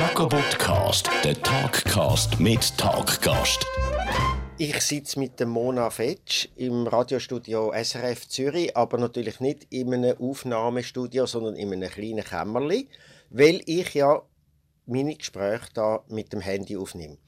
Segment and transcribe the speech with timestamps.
[0.00, 3.66] Jacobotcast, der Talkcast mit Talkgast.
[4.56, 10.16] Ich sitze mit dem Mona Fetsch im Radiostudio SRF Zürich, aber natürlich nicht in einem
[10.18, 12.88] Aufnahmestudio, sondern in einem kleinen Kämmerli,
[13.28, 14.22] weil ich ja
[14.86, 17.18] meine Gespräche da mit dem Handy aufnehme.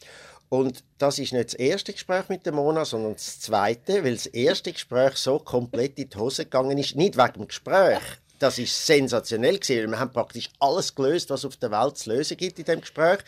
[0.48, 4.24] Und das ist nicht das erste Gespräch mit der Mona, sondern das zweite, weil das
[4.26, 6.96] erste Gespräch so komplett in die Hose gegangen ist.
[6.96, 8.00] Nicht wegen dem Gespräch,
[8.42, 9.90] das ist sensationell gewesen.
[9.90, 13.20] Wir haben praktisch alles gelöst, was auf der Welt zu lösen gibt in dem Gespräch.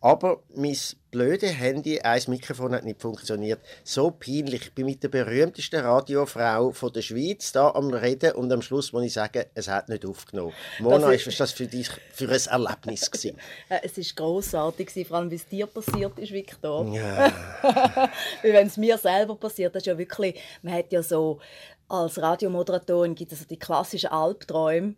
[0.00, 0.76] Aber mein
[1.12, 3.60] blöde Handy, ein Mikrofon hat nicht funktioniert.
[3.84, 4.62] So peinlich.
[4.62, 8.94] Ich bin mit der berühmtesten Radiofrau von der Schweiz da am Reden und am Schluss
[8.94, 10.54] muss ich sagen, es hat nicht aufgenommen.
[10.78, 13.36] Mona, ist, ist das für dich für ein Erlebnis gewesen?
[13.82, 16.86] es ist großartig vor allem wie es dir passiert ist, Victor.
[16.94, 17.30] Ja.
[18.42, 21.40] wenn es mir selber passiert, das ist ja wirklich, man hat ja so
[21.88, 24.94] als Radiomoderatorin gibt es also die klassischen Albträume.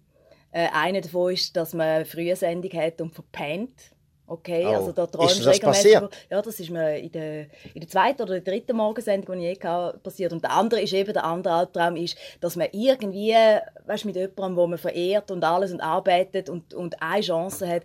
[0.52, 3.94] Äh, einer davon ist, dass man eine frühe Sendung hat und verpennt.
[4.26, 4.76] Okay, oh.
[4.76, 6.16] also da träumst ist das passiert?
[6.30, 7.42] Ja, das ist mir in der,
[7.74, 10.32] in der zweiten oder der dritten Morgensendung, die ich je hatte, passiert.
[10.32, 13.34] Und der andere ist eben, der andere Albtraum ist, dass man irgendwie,
[13.86, 17.82] weißt, mit jemandem, wo man verehrt und alles und arbeitet und, und eine Chance hat,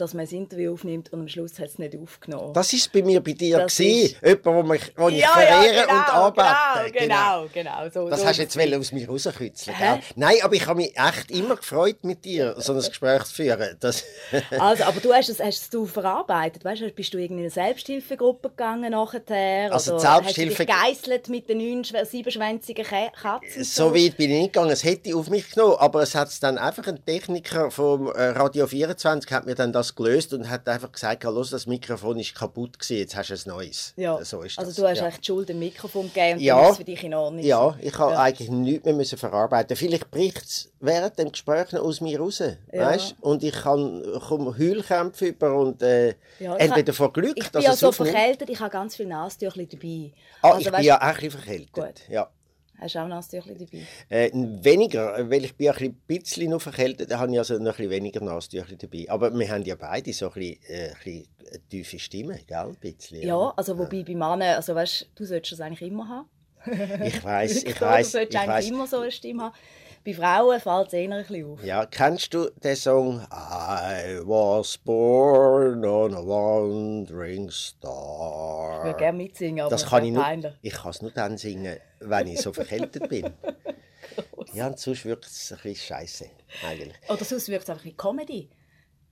[0.00, 2.52] dass man ein Interview aufnimmt und am Schluss hat es nicht aufgenommen.
[2.52, 4.16] Das ist bei mir bei dir das gewesen.
[4.24, 6.92] Jemand, wo, mich, wo ich ja, verehre ja, genau, und arbeite.
[6.92, 7.80] Genau, genau.
[7.82, 7.90] genau.
[7.90, 9.76] So, das so hast du jetzt aus mir rauskitzeln,
[10.16, 13.76] Nein, aber ich habe mich echt immer gefreut, mit dir so ein Gespräch zu führen.
[13.80, 14.04] Das
[14.58, 16.80] also, aber du hast es, hast du verarbeitet, weißt?
[16.94, 19.72] Bist du in eine Selbsthilfegruppe gegangen nachher?
[19.72, 20.66] Also die Selbsthilfe...
[20.70, 23.64] Hast du dich mit den neun siebenschwänzigen Katzen?
[23.64, 24.70] So weit bin ich nicht gegangen.
[24.70, 28.66] Es hätte auf mich genommen, aber es hat dann einfach ein Techniker vom äh, Radio
[28.66, 32.78] 24 hat mir dann das gelöst und hat einfach gesagt, los, das Mikrofon ist kaputt
[32.78, 33.92] gewesen, jetzt hast du ein neues.
[33.96, 34.22] Ja.
[34.24, 34.76] So ist also das.
[34.76, 35.08] du hast ja.
[35.08, 36.70] echt die Schuld im Mikrofon gegeben und ja.
[36.70, 37.44] ist für dich in Ordnung.
[37.44, 38.22] Ja, ich habe ja.
[38.22, 39.76] eigentlich nichts mehr müssen verarbeiten.
[39.76, 42.54] Vielleicht bricht es während dem Gespräch noch aus mir raus, ja.
[42.72, 43.16] weißt?
[43.20, 47.74] Und ich kann, komme Heulkämpfe über und äh, ja, entweder vor Glück, ich bin ja
[47.74, 50.12] so verkältet, ich habe ganz viele Nasentücher dabei.
[50.42, 51.72] Ah, also, ich bin ja auch ein bisschen verkältet.
[51.72, 52.08] Gut.
[52.08, 52.30] Ja.
[52.80, 53.86] Hast du auch Nasentücher dabei?
[54.08, 57.64] Äh, weniger, weil ich bin ein bisschen noch verkältet, da habe ich also noch ein
[57.76, 59.06] bisschen weniger Nasentücher dabei.
[59.08, 62.58] Aber wir haben ja beide so ein bisschen, äh, ein bisschen eine tiefe Stimme, gell?
[62.58, 64.04] Ein bisschen, ja, also wobei ja.
[64.04, 66.28] bei Männern, also weißt, du solltest das eigentlich immer haben.
[67.04, 68.06] ich weiß, ich weiß.
[68.06, 68.68] Du solltest eigentlich weiss.
[68.68, 69.54] immer so eine Stimme haben.
[70.02, 71.62] Bei Frauen fällt es eher ein bisschen auf.
[71.62, 78.78] Ja, kennst du den Song I was born on a wandering star?
[78.78, 80.24] Ich würde gerne mitsingen, aber das kann ich, nur,
[80.62, 83.30] ich kann es nur dann singen, wenn ich so verkältet bin.
[84.52, 86.26] ja, und sonst wirkt es ein bisschen scheiße
[86.66, 86.96] eigentlich.
[87.08, 88.48] Oder sonst wirkt es einfach wie Comedy,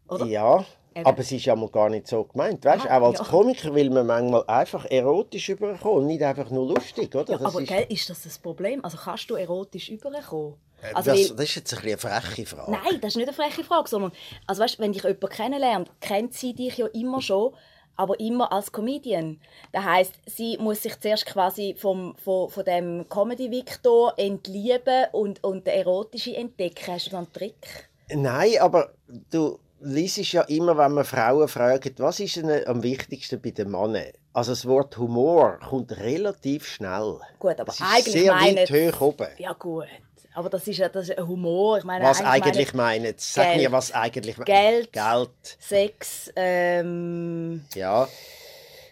[0.08, 0.26] oder?
[0.26, 1.06] Ja, Eben.
[1.06, 2.64] aber es ist ja mal gar nicht so gemeint.
[2.64, 3.24] Weißt, ah, auch als ja.
[3.24, 7.34] Komiker will man manchmal einfach erotisch überkommen, nicht einfach nur lustig, oder?
[7.38, 7.68] Ja, aber ist...
[7.68, 8.84] Gell, ist das das Problem?
[8.84, 10.54] Also kannst du erotisch überkommen?
[10.82, 12.70] Äh, also, das, das, ist jetzt ein eine freche Frage.
[12.70, 14.12] Nein, das ist nicht eine freche Frage, sondern
[14.46, 17.54] also weißt, wenn dich jemand kennenlernt, kennt sie dich ja immer schon,
[17.98, 19.38] aber immer als Comedian.
[19.72, 25.42] Das heißt, sie muss sich zuerst quasi vom, von, von dem Comedy Victor entlieben und,
[25.44, 26.94] und den erotische entdecken.
[26.94, 27.90] Hast du da einen Trick?
[28.10, 28.92] Nein, aber
[29.30, 33.70] du liest ja immer, wenn man Frauen fragt, was ist denn am wichtigsten bei den
[33.70, 34.12] Männern?
[34.32, 37.18] Also das Wort Humor kommt relativ schnell.
[37.38, 38.60] Gut, aber eigentlich sehr meine...
[38.60, 39.28] weit hoch oben.
[39.38, 39.86] Ja gut.
[40.34, 41.78] Aber das ist ja das ist ein Humor.
[41.78, 43.14] Ich meine, was eigentlich meinen?
[43.16, 48.06] Sag Geld, mir, was eigentlich Geld, Geld, Sex, ähm, ja.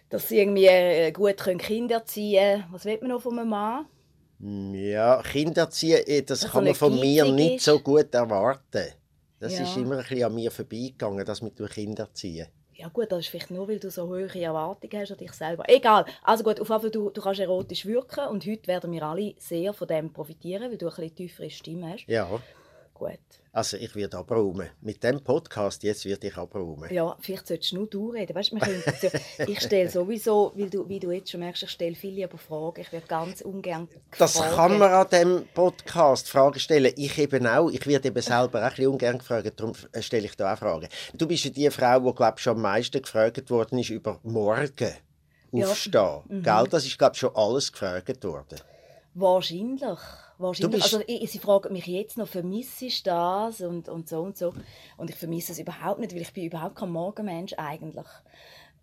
[0.08, 2.64] dass sie irgendwie äh, gut können Kinder erziehen können.
[2.72, 3.86] Was will man noch von einem Mann?
[4.74, 7.64] Ja, Kinder erziehen, äh, das dass kann man von mir nicht ist.
[7.64, 8.92] so gut erwarten.
[9.38, 9.62] Das ja.
[9.62, 12.48] ist immer ein bisschen an mir vorbeigegangen, das mit dem Kinder erziehen.
[12.78, 15.64] Ja gut, das ist vielleicht nur, weil du so hohe Erwartungen hast an dich selber.
[15.66, 16.04] Egal.
[16.22, 19.34] Also gut, auf jeden Fall, du, du kannst erotisch wirken und heute werden wir alle
[19.38, 22.06] sehr von dem profitieren, weil du ein bisschen tiefere Stimme hast.
[22.06, 22.28] Ja.
[22.98, 23.18] Gut.
[23.52, 24.68] Also ich werde abräumen.
[24.80, 26.92] Mit dem Podcast jetzt werde ich abräumen.
[26.92, 28.34] Ja, vielleicht solltest du nur du reden.
[28.34, 28.82] Weißt, wir können,
[29.48, 32.82] ich stelle sowieso, weil du, wie du jetzt schon merkst, ich stelle viele lieber Fragen.
[32.82, 34.20] Ich werde ganz ungern gefragt.
[34.20, 36.92] Das kann man an diesem Podcast Fragen stellen.
[36.96, 37.70] Ich eben auch.
[37.70, 40.88] Ich werde eben selber auch ein bisschen ungern gefragt, darum stelle ich da auch Fragen.
[41.14, 44.70] Du bist ja die Frau, die glaube schon am meisten gefragt worden ist über morgen
[45.52, 45.92] aufstehen.
[45.94, 46.24] Ja.
[46.28, 46.42] Mhm.
[46.42, 46.68] Gell?
[46.70, 48.58] Das ist glaube ich schon alles gefragt worden.
[49.18, 49.98] Wahrscheinlich.
[50.36, 50.82] Wahrscheinlich.
[50.82, 54.52] Also, ich, sie fragen mich jetzt noch, vermisse ich das und, und so und so.
[54.98, 58.06] Und ich vermisse es überhaupt nicht, weil ich bin überhaupt kein Morgenmensch eigentlich.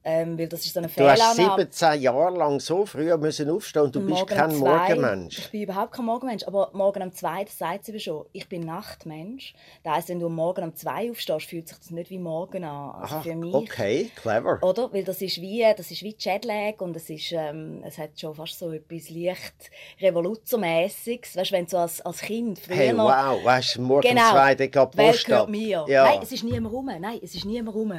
[0.06, 3.84] Ähm, weil das ist so eine du hast 17 Jahre lang so früh müssen aufstehen
[3.84, 5.40] und du bist kein zwei, Morgenmensch.
[5.40, 6.44] Ich bin überhaupt kein Morgenmensch.
[6.46, 9.54] Aber morgen um zwei, das sagt sie schon, ich bin Nachtmensch.
[9.84, 13.02] Das heisst, wenn du morgen um zwei aufstehst, fühlt sich das nicht wie morgen an.
[13.02, 14.60] Also Aha, für mich, okay, clever.
[14.62, 14.92] Oder?
[14.92, 18.36] Weil das ist wie, das ist wie Jetlag und es, ist, ähm, es hat schon
[18.36, 19.72] fast so etwas leicht
[20.02, 21.38] Revoluzermäßiges.
[21.38, 24.36] Weißt du, wenn du als, als Kind früher hey, wow, weißt du, morgen genau, um
[24.36, 25.86] zwei, dann geht Welt gehört mir.
[25.88, 26.04] Ja.
[26.04, 26.86] Nein, es ist niemand rum.
[26.88, 27.94] Nein, es ist niemand rum.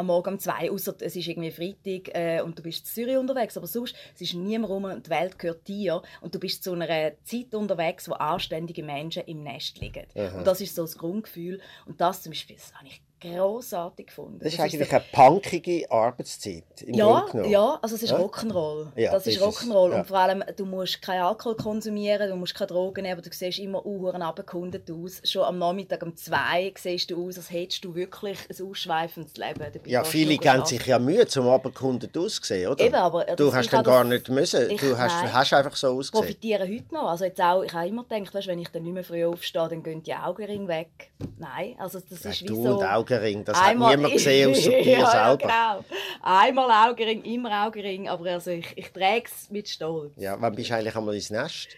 [0.00, 3.16] Am Morgen um zwei, außer es ist irgendwie Freitag äh, und du bist in Zürich
[3.16, 6.64] unterwegs, aber sonst, es ist niemand rum und die Welt gehört dir und du bist
[6.64, 10.06] zu einer Zeit unterwegs, wo anständige Menschen im Nest liegen.
[10.16, 10.38] Aha.
[10.38, 14.38] Und das ist so das Grundgefühl und das zum Beispiel, das habe ich großartig gefunden.
[14.38, 16.64] Das ist das eigentlich ist eine punkige Arbeitszeit.
[16.86, 18.18] ja, ja, also es ist ja?
[18.18, 18.88] Rock'n'Roll.
[18.96, 19.92] Ja, das, das ist Rock'n'Roll.
[19.92, 19.98] Ja.
[19.98, 23.30] Und vor allem, du musst keinen Alkohol konsumieren, du musst keine Drogen nehmen, aber du
[23.32, 25.20] siehst immer uhren abgekundet aus.
[25.24, 29.70] Schon am Nachmittag um zwei siehst du aus, als hättest du wirklich ein ausschweifendes Leben.
[29.84, 32.84] Ja, viele geben sich ja Mühe zum abgekundet aussehen, oder?
[32.84, 34.70] Eben, aber du hast dann gar nicht müssen.
[34.70, 36.24] Ich, du hast, hast, einfach so ausgesehen.
[36.24, 37.08] profitieren heute noch.
[37.08, 39.68] Also jetzt auch, ich habe immer gedacht, weißt, wenn ich dann nicht mehr früh aufstehe,
[39.68, 41.10] dann gehen die Augenringe weg.
[41.38, 42.80] Nein, also das ist wie so...
[43.10, 45.48] Augenring, das Einmal, hat niemand gesehen außer dir ja, selber.
[45.48, 45.84] Ja, genau.
[46.22, 50.12] Einmal Augenring, immer Augenring, aber also ich, ich trage es mit Stolz.
[50.16, 51.68] Ja, wann bist du eigentlich einmal ins Nest?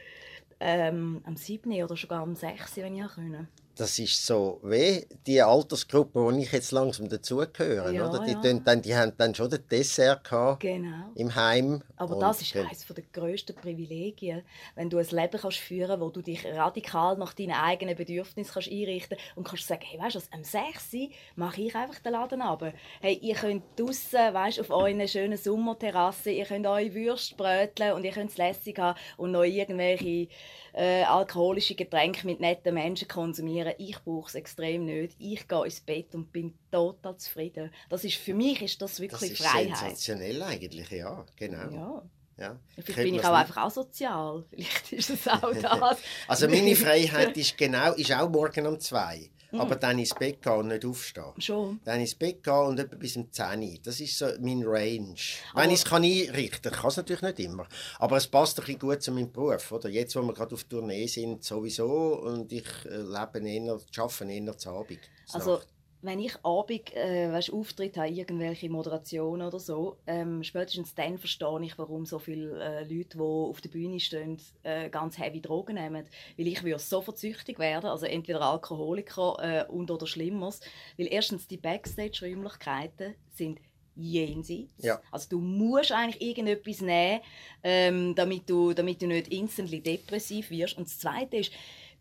[0.61, 1.73] Ähm, am 7.
[1.83, 6.53] oder sogar am 6., wenn ich können das ist so wie die Altersgruppe, wo ich
[6.53, 7.93] jetzt langsam dazugehöre.
[7.93, 8.25] Ja, oder?
[8.25, 8.61] Die, ja.
[8.61, 11.11] dann, die haben dann schon den Dessert gehabt genau.
[11.15, 11.83] im Heim.
[11.97, 14.43] Aber das ist eines der grössten Privilegien,
[14.75, 18.71] wenn du ein Leben kannst führen wo du dich radikal nach deinen eigenen Bedürfnissen kannst
[18.71, 21.11] einrichten und kannst sagen, hey, weißt du, am 6.
[21.37, 22.65] mache ich einfach den Laden ab.
[23.01, 28.05] Hey, ihr könnt draußen, weißt, auf euren schönen Sommerterrasse, ihr könnt eure Würste bröteln und
[28.05, 30.29] ihr könnt es lässig haben und noch irgendwelche
[30.73, 33.75] äh, alkoholische Getränke mit netten Menschen konsumieren.
[33.79, 35.17] Ich brauche es extrem nicht.
[35.19, 37.71] Ich gehe ins Bett und bin total zufrieden.
[37.89, 39.77] Das ist, für mich ist das wirklich das ist Freiheit.
[39.77, 41.71] sensationell eigentlich, ja, genau.
[41.71, 42.03] Ja.
[42.39, 42.59] Ja.
[42.75, 44.45] Vielleicht bin ich auch einfach asozial.
[44.51, 45.99] Vielleicht ist es auch das.
[46.27, 49.31] also meine Freiheit ist genau, ist auch morgen um zwei.
[49.53, 49.61] Mhm.
[49.61, 51.33] Aber dann ins Bett gehen und nicht aufstehen.
[51.39, 51.81] Schon.
[51.85, 53.79] Dann ins Bett gehen und etwa bis um 10 Uhr.
[53.85, 55.15] Das ist so mein Range.
[55.53, 57.67] Aber Wenn ich es kann einrichten kann, kann es natürlich nicht immer.
[57.99, 59.71] Aber es passt ein bisschen gut zu meinem Beruf.
[59.73, 59.91] Oder?
[59.91, 62.19] Jetzt, wo wir gerade auf Tournee sind, sowieso.
[62.23, 65.01] Und ich äh, lebe eher, arbeite eher zu Abend.
[65.33, 65.61] Also,
[66.03, 71.63] wenn ich Abend äh, weißt, Auftritt habe, irgendwelche Moderationen oder so, ähm, spätestens dann verstehe
[71.63, 75.77] ich, warum so viele äh, Leute, die auf der Bühne stehen, äh, ganz heavy Drogen
[75.77, 76.05] nehmen.
[76.37, 80.61] Weil ich würde sofort süchtig werden, also entweder Alkoholiker äh, und oder Schlimmeres.
[80.99, 83.61] Weil erstens die Backstage-Räumlichkeiten sind
[83.95, 84.73] jenseits.
[84.79, 85.01] Ja.
[85.11, 87.21] Also du musst eigentlich irgendetwas nehmen,
[87.63, 90.79] ähm, damit, du, damit du nicht instantly depressiv wirst.
[90.79, 91.53] Und das Zweite ist,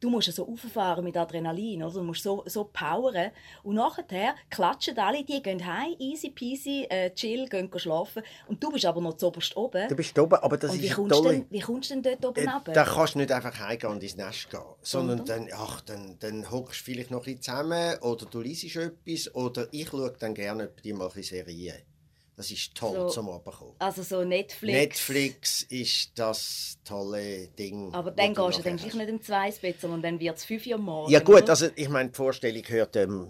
[0.02, 1.94] du musst so auffahren mit Adrenalin, oder?
[1.94, 3.32] du musst so, so powern.
[3.64, 8.24] Und nachher klatschen alle, die gehen heim, easy peasy, äh, chill, gehen schlafen.
[8.48, 9.88] Und du bist aber noch zuoberst oben.
[9.88, 12.26] Du bist oben, aber das und ist wie kommst, denn, wie kommst du denn dort
[12.26, 12.74] oben äh, runter?
[12.74, 16.50] Da kannst du nicht einfach heimgehen und ins Nest gehen, sondern dann, ach, dann, dann
[16.50, 20.34] hockst du vielleicht noch ein bisschen zusammen oder du liest etwas oder ich schaue dann
[20.34, 21.91] gerne die mal Serien.
[22.38, 23.74] Das ist toll so, zum Abkommen.
[23.78, 24.78] Also so Netflix.
[24.78, 27.94] Netflix ist das tolle Ding.
[27.94, 30.78] Aber dann gehst du dann gleich nicht im Zweisbett, sondern dann wird es 5 Uhr
[30.78, 31.12] morgens.
[31.12, 33.28] Ja gut, also ich meine, die Vorstellung hört ähm,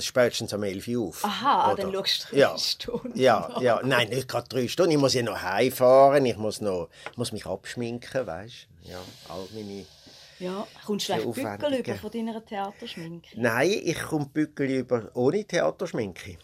[0.00, 1.24] spätestens um 11 Uhr auf.
[1.24, 2.58] Aha, ah, dann schaust du drei ja.
[2.58, 3.18] Stunden.
[3.18, 4.92] Ja, ja, nein, nicht gerade drei Stunden.
[4.92, 8.90] Ich muss ja noch heimfahren, ich muss, noch, muss mich abschminken, weißt du.
[8.90, 9.86] Ja, all meine...
[10.38, 13.40] Ja, kommst du vielleicht Bückel über von deiner Theaterschminke?
[13.40, 16.36] Nein, ich komme Bückel über ohne Theaterschminke.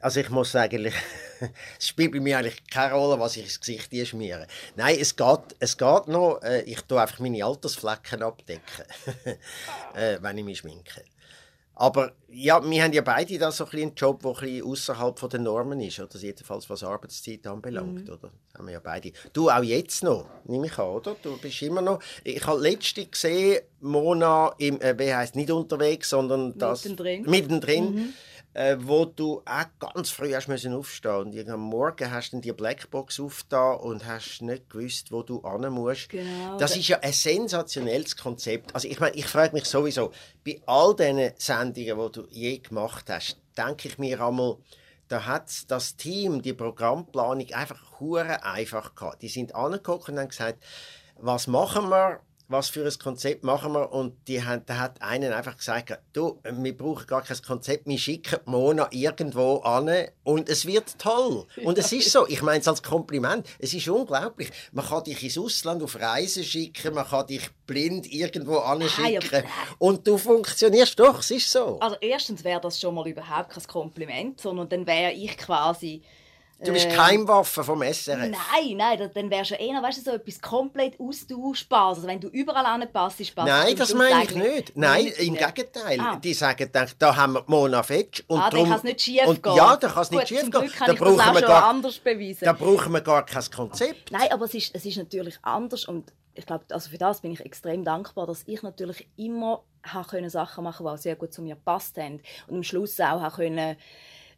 [0.00, 0.86] Also ich muss sagen,
[1.78, 4.46] es spielt bei mir eigentlich keine Rolle, was ich ins Gesicht schmiere.
[4.76, 8.84] Nein, es geht, es geht noch, äh, ich tue einfach meine Altersflecken abdecken,
[9.94, 11.02] äh, wenn ich mich schminke.
[11.78, 15.40] Aber ja, wir haben ja beide da so ein einen Job, der ein außerhalb der
[15.40, 16.18] Normen ist, oder?
[16.18, 18.14] jedenfalls was Arbeitszeit anbelangt, mhm.
[18.14, 18.30] oder?
[18.46, 19.12] Das haben wir ja beide.
[19.34, 21.16] Du auch jetzt noch, nehme ich an, oder?
[21.20, 22.00] Du bist immer noch.
[22.24, 27.22] Ich habe letzte gesehen, Mona im, äh, wie heißt nicht unterwegs, sondern das mittendrin.
[27.30, 28.14] mittendrin mhm
[28.56, 32.52] äh, wo du auch ganz früh hast müssen aufstehen und am Morgen hast du die
[32.52, 36.08] Blackbox aufgetan und hast nicht gewusst, wo du hin musst.
[36.08, 36.56] Genau.
[36.56, 38.74] Das ist ja ein sensationelles Konzept.
[38.74, 40.10] Also ich meine, ich frage mich sowieso,
[40.42, 44.56] bei all diesen Sendungen, die du je gemacht hast, denke ich mir einmal,
[45.08, 49.20] da hat das Team, die Programmplanung einfach hure einfach gehabt.
[49.20, 50.64] Die sind angeguckt und haben gesagt,
[51.18, 53.92] was machen wir was für ein Konzept machen wir?
[53.92, 57.98] Und die haben, da hat einen einfach gesagt, du, wir brauchen gar kein Konzept, wir
[57.98, 59.90] schicken Mona irgendwo an
[60.22, 61.46] und es wird toll.
[61.64, 64.50] Und es ist so, ich meine es als Kompliment, es ist unglaublich.
[64.72, 69.44] Man kann dich ins Ausland auf Reisen schicken, man kann dich blind irgendwo anschicken
[69.78, 71.78] und du funktionierst doch, es ist so.
[71.80, 76.02] Also erstens wäre das schon mal überhaupt kein Kompliment, sondern dann wäre ich quasi
[76.64, 78.30] Du bist äh, Keimwaffe vom SRF.
[78.30, 81.98] Nein, nein, dann wärst du eher weißt du, so etwas komplett austauschbares.
[81.98, 84.72] Also wenn du überall anpasst, passt Nein, das meine ich nicht.
[84.74, 85.18] Nein, nicht.
[85.18, 86.00] im Gegenteil.
[86.00, 86.16] Ah.
[86.16, 88.22] Die sagen, da haben wir Mona Fetsch.
[88.26, 89.54] Und ah, dann kann es nicht schief und, gehen.
[89.54, 90.72] Ja, dann kann es nicht schief gehen.
[90.86, 92.44] Da brauchen, wir gar, anders beweisen.
[92.46, 94.10] da brauchen wir gar kein Konzept.
[94.10, 97.32] Nein, aber es ist, es ist natürlich anders und ich glaube, also für das bin
[97.32, 99.62] ich extrem dankbar, dass ich natürlich immer
[100.26, 102.20] Sachen machen konnte, die sehr gut zu mir gepasst haben.
[102.46, 103.76] Und am Schluss auch können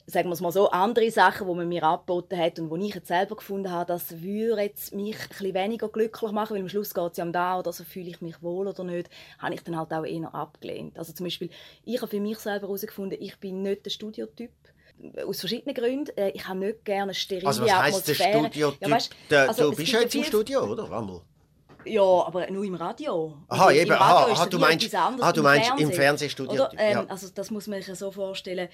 [0.09, 2.95] sagen wir es mal so, andere Sachen, die man mir angeboten hat und wo ich
[2.95, 6.95] jetzt selber gefunden habe, das würde jetzt mich ein weniger glücklich machen, weil am Schluss
[6.95, 9.63] geht es ja um da oder so, fühle ich mich wohl oder nicht, habe ich
[9.63, 10.99] dann halt auch eher abgelehnt.
[10.99, 11.51] Also zum Beispiel,
[11.85, 14.51] ich habe für mich selber herausgefunden, ich bin nicht der Studiotyp
[15.27, 16.17] aus verschiedenen Gründen.
[16.17, 18.33] Äh, ich habe nicht gerne sterile also was heisst Atmosphäre.
[18.33, 18.81] der Studiotyp?
[18.81, 20.91] Ja, weißt, also du bist ja jetzt im Studio, oder?
[20.91, 21.21] Rammel?
[21.85, 23.37] Ja, aber nur im Radio.
[23.49, 25.93] Aha, eben, aha, aha, du meinst- etwas anderes ah, du meinst im.
[25.93, 26.67] Fernsehstudio?
[26.77, 27.07] Ähm, ja.
[27.07, 28.69] Also das muss man sich so vorstellen.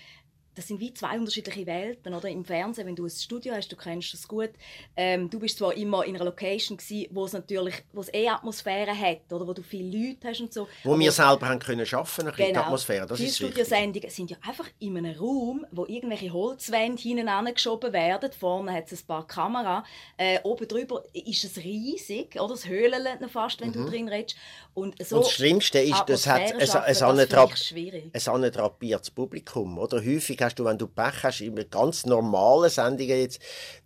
[0.55, 2.29] Das sind wie zwei unterschiedliche Welten, oder?
[2.29, 4.51] Im Fernsehen, wenn du ein Studio hast, du kennst das gut.
[4.97, 8.29] Ähm, du bist zwar immer in einer Location gsi, wo es natürlich, wo es eh
[8.29, 10.69] Atmosphäre hat, oder wo du viele Leute hast und so.
[10.85, 12.63] Wo wir selber haben können schaffen, ein die Genau.
[12.63, 13.37] Atmosphäre, das Viele ist.
[13.37, 18.31] Studiosendungen sind ja einfach in einem Raum, wo irgendwelche Holzwände hinten angeschoben werden.
[18.39, 19.85] Vorne hat es ein paar Kameras.
[20.17, 22.55] Äh, oben drüber ist es riesig, oder?
[22.65, 24.37] Höhlt noch fast, wenn du drin redest.
[24.75, 25.19] Und, so Mhm.
[25.19, 29.79] Und das Schlimmste ist, das hat ein, ein, das ein antrapiertes Publikum.
[29.79, 29.99] Oder?
[30.05, 33.41] Häufig hast du, wenn du Pech hast, in ganz normalen Sendungen jetzt,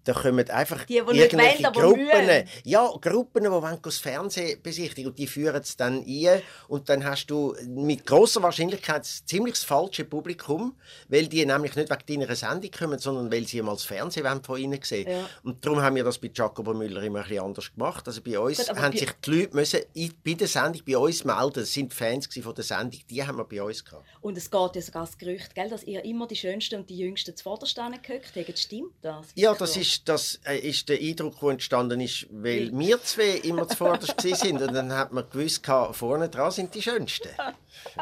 [0.08, 5.10] da kommen einfach Die, die irgendwelche wollen, Gruppen, ja, Gruppen, die wollen das Fernsehen besichtigen
[5.10, 9.54] und die führen es dann ein und dann hast du mit großer Wahrscheinlichkeit ein ziemlich
[9.54, 10.74] das falsche Publikum,
[11.08, 14.58] weil die nämlich nicht wegen deiner Sendung kommen, sondern weil sie mal das Fernsehen von
[14.58, 15.28] ihnen sehen Ja.
[15.42, 18.06] Und darum haben wir das bei Jacobo Müller immer ein bisschen anders gemacht.
[18.06, 19.80] Also bei uns Gut, haben sich die Leute müssen
[20.24, 21.52] bei der Sendung bei uns melden.
[21.54, 24.06] Das sind Fans von der Sendung, die haben wir bei uns gehabt.
[24.22, 26.96] Und es geht ja sogar das Gerücht, gell, dass ihr immer die Schönsten und die
[26.96, 28.58] Jüngsten zuvorderst gehockt habt.
[28.58, 29.26] Stimmt das?
[29.34, 33.66] Ja, das ist, das äh, ist der Eindruck, der entstanden ist, weil wir zwei immer
[33.66, 34.60] zuvorderst sind.
[34.60, 37.30] Und dann hat man gewusst, vorne dran sind die Schönsten.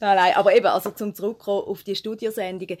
[0.00, 2.76] Nein, nein, aber eben, also zum Zurückkommen auf die Studiosendungen.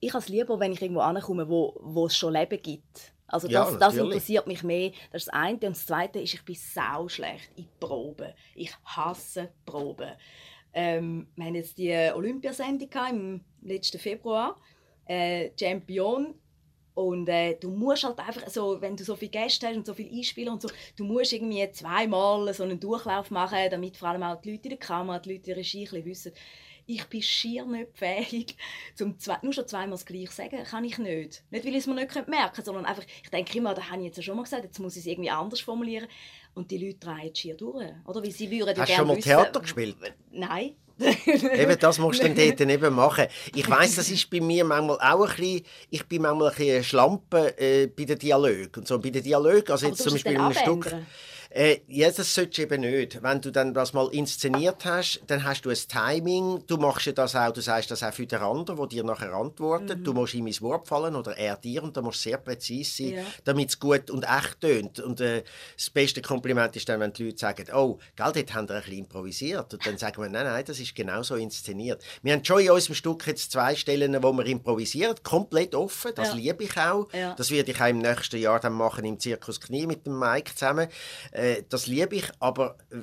[0.00, 3.12] Ich habe es lieber, wenn ich irgendwo ankomme, wo, wo es schon Leben gibt.
[3.26, 4.04] Also Ja, das, das natürlich.
[4.04, 4.90] interessiert mich mehr.
[5.10, 5.54] Das ist das eine.
[5.54, 8.32] Und das zweite ist, ich bin sau schlecht in Proben.
[8.54, 10.12] Ich hasse Proben.
[10.74, 14.56] Ähm, wir haben jetzt die Olympiasendung im letzten Februar.
[15.06, 16.34] Äh, Champion.
[16.94, 19.94] Und äh, du musst halt einfach, so, wenn du so viele Gäste hast und so
[19.94, 24.22] viele Einspieler und so, du musst irgendwie zweimal so einen Durchlauf machen, damit vor allem
[24.22, 26.32] auch die Leute in der Kamera, die Leute in der Regie wissen,
[26.84, 28.56] ich bin schier nicht fähig,
[28.94, 31.44] zum zwei, nur schon zweimal das Gleiche sagen, kann ich nicht.
[31.50, 34.00] Nicht, weil ich es mir nicht merken könnte, sondern einfach, ich denke immer, da habe
[34.00, 36.08] ich jetzt ja schon mal gesagt, jetzt muss ich es irgendwie anders formulieren.
[36.54, 37.86] Und die Leute drehen schier durch.
[38.04, 38.22] Oder?
[38.22, 39.96] Weil sie würden Hast du schon mal wissen- Theater gespielt?
[40.30, 40.74] Nein.
[41.26, 43.26] Eben, das musst du dann dort eben machen.
[43.54, 46.84] Ich weiss, das ist bei mir manchmal auch ein bisschen, ich bin manchmal ein bisschen
[46.84, 48.70] Schlampe äh, bei den Dialogen.
[48.76, 50.94] Und so bei den Dialogen, also jetzt zum Beispiel in einem Stück.
[51.54, 53.22] Äh, ja, das solltest du eben nicht.
[53.22, 56.64] Wenn du dann das mal inszeniert hast, dann hast du ein Timing.
[56.66, 59.34] Du machst ja das auch, du sagst das auch für den anderen, der dir nachher
[59.34, 59.98] antwortet.
[59.98, 60.04] Mhm.
[60.04, 63.02] Du musst ihm ins Wort fallen oder er dir und da musst du sehr präzise
[63.04, 63.24] sein, Ja.
[63.44, 65.00] damit es gut und echt tönt.
[65.00, 65.42] Und äh,
[65.76, 68.82] das beste Kompliment ist dann, wenn die Leute sagen, oh, gell, dort haben wir ein
[68.82, 69.74] bisschen improvisiert.
[69.74, 72.02] Und dann sagen wir, nein, nein, das ist genau so inszeniert.
[72.22, 76.12] Wir haben schon in unserem Stück jetzt zwei Stellen, wo wir improvisieren, komplett offen.
[76.14, 76.34] Das Ja.
[76.34, 77.12] liebe ich auch.
[77.12, 77.34] Ja.
[77.34, 80.54] Das werde ich auch im nächsten Jahr dann machen im Zirkus Knie mit dem Mike
[80.54, 80.88] zusammen.
[81.32, 82.98] Äh, das liebe ich, aber äh,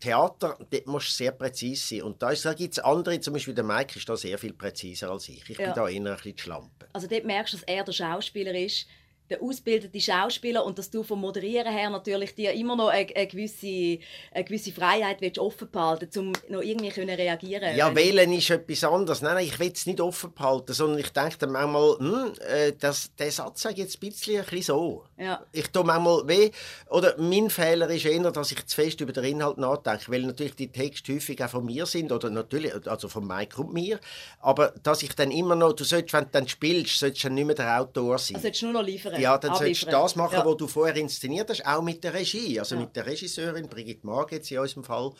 [0.00, 2.02] Theater, dort musst du sehr präzise sein.
[2.02, 4.52] Und da, ist- da gibt es andere, zum Beispiel der Mike ist da sehr viel
[4.54, 5.42] präziser als ich.
[5.48, 5.66] Ich Ja.
[5.66, 6.86] bin da eher ein bisschen die Schlampe.
[6.92, 8.86] Also dort merkst du, dass er der Schauspieler ist,
[9.30, 13.26] der ausgebildete Schauspieler und dass du vom Moderieren her natürlich dir immer noch eine, eine,
[13.26, 13.98] gewisse,
[14.32, 18.84] eine gewisse Freiheit willst offen behalten um noch irgendwie können reagieren Ja, wählen ist etwas
[18.84, 19.22] anderes.
[19.22, 22.72] Nein, nein, ich will es nicht offen behalten, sondern ich denke dann manchmal, hm, äh,
[22.78, 25.04] das, der Satz sage jetzt ein bisschen, ein bisschen so.
[25.16, 25.44] Ja.
[25.52, 26.50] Ich tue manchmal weh,
[26.88, 30.56] oder mein Fehler ist eher, dass ich zu fest über den Inhalt nachdenke, weil natürlich
[30.56, 34.00] die Texte häufig auch von mir sind, oder natürlich, also von Mike und mir,
[34.40, 37.34] aber dass ich dann immer noch, du solltest, wenn du dann spielst, solltest du dann
[37.34, 38.36] nicht mehr der Autor sein.
[38.36, 39.19] Also solltest du nur noch liefern.
[39.20, 40.02] Ja, dann solltest du abliefern.
[40.02, 40.44] das machen, ja.
[40.46, 42.80] was du vorher inszeniert hast, auch mit der Regie, also Ja.
[42.82, 45.12] mit der Regisseurin Brigitte Mag jetzt in unserem Fall.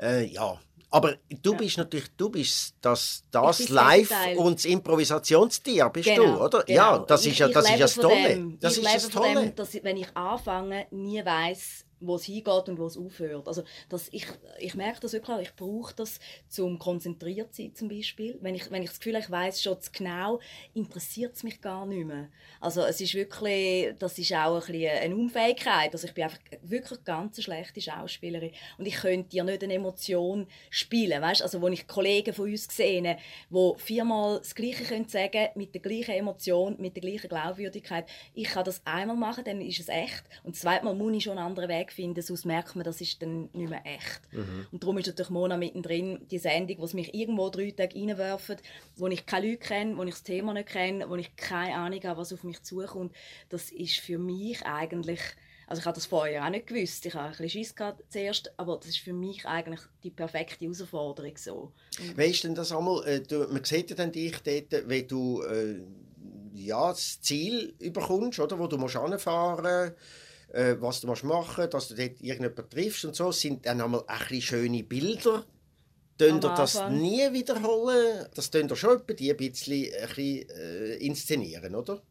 [0.00, 0.58] Äh, ja,
[0.90, 6.44] aber du bist natürlich, du bist das, das Live und das Improvisationstier bist Genau, du,
[6.44, 6.62] oder?
[6.64, 6.76] genau.
[6.76, 8.28] Ja, das Ich- ist ja das, ist ja das Tolle.
[8.28, 8.58] dem.
[8.60, 9.40] Das ist das Tolle.
[9.40, 13.48] Dem, dass ich, wenn ich anfange, nie weiß, wo es hingeht und wo es aufhört.
[13.48, 14.26] Also, dass ich,
[14.58, 16.18] ich merke das wirklich, ich brauche das,
[16.48, 18.38] zum konzentriert zu sein zum Beispiel.
[18.40, 20.40] Wenn ich, wenn ich das Gefühl habe, ich weiß schon zu genau,
[20.74, 22.28] interessiert es mich gar nicht mehr.
[22.60, 25.92] Also es ist wirklich, das ist auch ein bisschen eine Unfähigkeit.
[25.92, 29.74] Also ich bin einfach wirklich eine ganz schlechte Schauspielerin und ich könnte dir nicht eine
[29.74, 31.42] Emotion spielen, weißt?
[31.42, 33.16] Also wo ich Kollegen von uns gesehen,
[33.50, 38.06] wo viermal das Gleiche können sagen mit der gleichen Emotion, mit der gleichen Glaubwürdigkeit.
[38.34, 41.24] Ich kann das einmal machen, dann ist es echt und das zweite Mal muss ich
[41.24, 44.20] schon einen anderen Weg finden, sonst merkt man, das ist dann nicht mehr echt.
[44.72, 48.56] Und darum ist natürlich Mona mittendrin die Sendung, sie mich irgendwo drei Tage reinwerfen,
[48.96, 52.02] wo ich keine Leute kenne, wo ich das Thema nicht kenne, wo ich keine Ahnung
[52.04, 53.14] habe, was auf mich zukommt.
[53.48, 55.20] Das ist für mich eigentlich
[55.66, 57.06] Also ich habe das vorher auch nicht gewusst.
[57.06, 60.64] Ich habe ein bisschen Schiss gehabt zuerst, aber das ist für mich eigentlich die perfekte
[60.64, 61.72] Herausforderung so.
[62.16, 65.42] Weißt du denn das einmal, äh, du, man sieht ja dann dich dort, wenn du
[65.42, 65.80] äh,
[66.54, 69.94] ja, das Ziel überkommst, oder, wo du musst hinfahren
[70.52, 74.18] äh, was du machen dass du dort irgendjemanden triffst und so, sind dann einmal ein
[74.20, 75.44] bisschen schöne Bilder.
[76.18, 78.26] Tun ihr das nie wiederholen?
[78.34, 82.02] Das tun ihr schon die ein bisschen, ein bisschen äh, inszenieren, oder?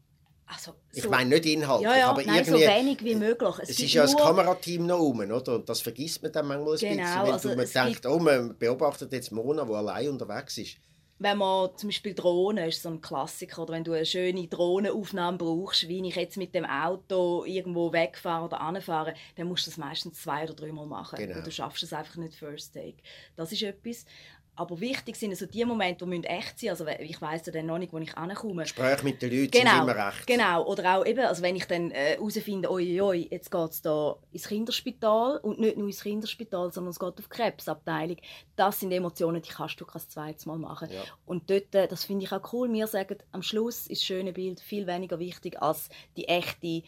[0.44, 3.54] Also, so, ich meine nicht inhaltlich, ja, ja, aber nein, irgendwie, so wenig wie möglich.
[3.62, 5.54] Es, es ist ja ein Kamerateam noch rum, oder?
[5.54, 8.58] Und das vergisst man dann manchmal ein genau, bisschen, weil also man denkt, oh, man
[8.58, 10.76] beobachtet jetzt Mona, die allein unterwegs ist.
[11.22, 15.38] Wenn man zum Beispiel Drohnen ist so ein Klassiker, oder wenn du eine schöne Drohnenaufnahme
[15.38, 19.78] brauchst, wie ich jetzt mit dem Auto irgendwo wegfahre oder anfahre, dann musst du das
[19.78, 21.16] meistens zwei oder dreimal machen.
[21.18, 21.38] Genau.
[21.38, 22.96] Und du schaffst es einfach nicht First Take.
[23.36, 24.04] Das ist etwas.
[24.54, 26.86] Aber wichtig sind also die Momente, die echt sein müssen.
[26.86, 28.64] Also ich weiss ja dann noch nicht, wo ich ankomme.
[28.64, 30.26] Gespräche mit den Leuten genau, sind immer recht.
[30.26, 34.16] Genau, oder auch eben, also wenn ich dann herausfinde, äh, oi, jetzt geht es da
[34.30, 38.18] ins Kinderspital und nicht nur ins Kinderspital, sondern es geht auf die Krebsabteilung.
[38.54, 40.88] Das sind Emotionen, die kannst du kein zweites Mal machen.
[40.90, 41.00] Ja.
[41.24, 44.34] Und dort, äh, das finde ich auch cool, wir sagen, am Schluss ist das schöne
[44.34, 46.82] Bild viel weniger wichtig als die echte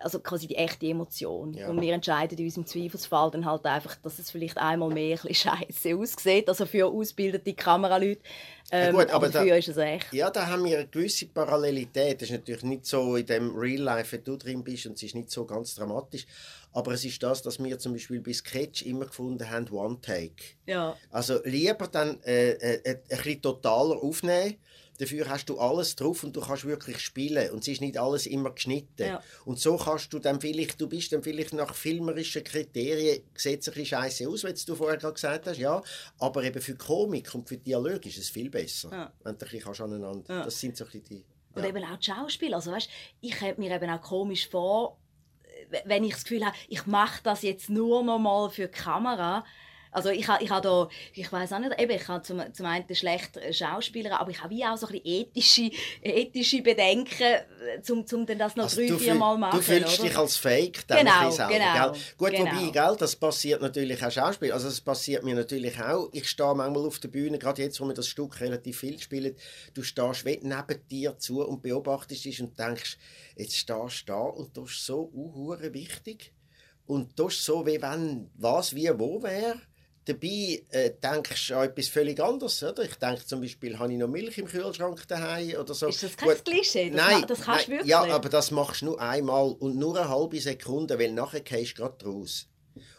[0.00, 1.54] also quasi die echte Emotion.
[1.54, 1.68] Ja.
[1.68, 5.34] Und wir entscheiden in unserem Zweifelsfall dann halt einfach, dass es vielleicht einmal mehr ein
[5.34, 8.20] scheiße aussieht, also für ausgebildete Kameraleute.
[8.70, 10.12] Ähm, ja gut, aber dafür da, ist es echt.
[10.12, 12.22] Ja, da haben wir eine gewisse Parallelität.
[12.22, 15.02] Das ist natürlich nicht so in dem Real Life, wenn du drin bist, und es
[15.02, 16.26] ist nicht so ganz dramatisch.
[16.72, 20.42] Aber es ist das, dass wir zum Beispiel bei Sketch immer gefunden haben, One Take.
[20.66, 20.96] Ja.
[21.10, 24.56] Also lieber dann äh, äh, äh, ein bisschen totaler aufnehmen.
[24.98, 28.26] Dafür hast du alles drauf und du kannst wirklich spielen und es ist nicht alles
[28.26, 29.06] immer geschnitten.
[29.06, 29.22] Ja.
[29.44, 33.68] Und so kannst du dann vielleicht, du bist dann vielleicht nach filmerischen Kriterien, sieht es
[33.68, 35.82] ein bisschen scheiße aus, wie du vorher gerade gesagt hast, ja,
[36.18, 39.12] aber eben für Komik und für Dialog ist es viel besser, Ja.
[39.24, 40.34] wenn du ein bisschen aneinander.
[40.34, 40.44] Ja.
[40.44, 41.24] Das sind so ein bisschen die...
[41.56, 42.56] Oder eben auch die Schauspieler.
[42.56, 42.88] Also, weißt,
[43.20, 44.98] ich hätte mir eben auch komisch vor,
[45.84, 49.44] wenn ich das Gefühl habe, ich mache das jetzt nur noch mal für die Kamera.
[49.94, 52.66] Also ich habe ich ha da, ich weiß auch nicht, eben, ich habe zum, zum
[52.66, 55.70] einen schlecht Schauspieler, aber ich habe wie auch so ein bisschen ethische,
[56.02, 59.56] ethische Bedenken, äh, zum, dann das noch Also drei, vier Mal machen.
[59.58, 60.08] du fühlst oder?
[60.08, 62.00] dich als Fake dann Genau, selber, genau, gell?
[62.18, 62.50] Gut, genau.
[62.50, 64.52] wobei, gell, das passiert natürlich auch Schauspiel.
[64.52, 66.08] Also das passiert mir natürlich auch.
[66.12, 69.36] Ich stehe manchmal auf der Bühne, gerade jetzt, wo wir das Stück relativ viel spielen,
[69.74, 72.98] du stehst neben dir zu und beobachtest dich und denkst,
[73.36, 76.32] jetzt stehst du da und das ist so uhure wichtig.
[76.86, 79.60] Und das ist so, wie wenn was, wie, wo wäre.
[80.06, 82.62] Dabei äh, denkst du an etwas völlig anderes.
[82.62, 82.82] Oder?
[82.84, 85.88] Ich denke zum Beispiel, habe ich noch Milch im Kühlschrank daheim oder so.
[85.88, 86.90] Ist das kein Gut, Klischee?
[86.90, 89.76] Das nein, das kannst du nein, wirklich Ja, aber das machst du nur einmal und
[89.76, 92.48] nur eine halbe Sekunde, weil nachher gehst du gerade raus.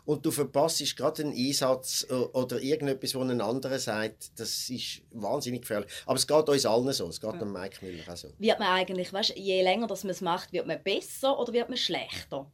[0.06, 5.62] Und du verpasst gerade einen Einsatz oder irgendetwas, wo ein anderer sagt, das ist wahnsinnig
[5.62, 5.92] gefährlich.
[6.06, 8.30] Aber es geht uns allen so, es geht dem Mike Müller auch so.
[8.38, 11.70] Wird man eigentlich, weißt, je länger dass man es macht, wird man besser oder wird
[11.70, 12.50] man schlechter?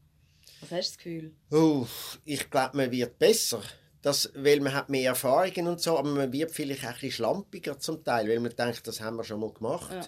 [0.62, 1.36] Was hast du das Gefühl?
[1.52, 1.86] Uh,
[2.26, 3.62] ich glaube, man wird besser.
[4.02, 7.12] Das, weil man hat mehr Erfahrungen und so, aber man wird vielleicht auch ein bisschen
[7.12, 9.92] schlampiger zum Teil, weil man denkt, das haben wir schon mal gemacht.
[9.94, 10.08] Ja.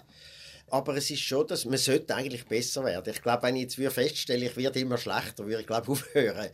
[0.70, 3.12] Aber es ist schon, dass man sollte eigentlich besser werden.
[3.14, 6.48] Ich glaube, wenn ich jetzt würde feststellen, ich werde immer schlechter, würde ich glaube aufhören.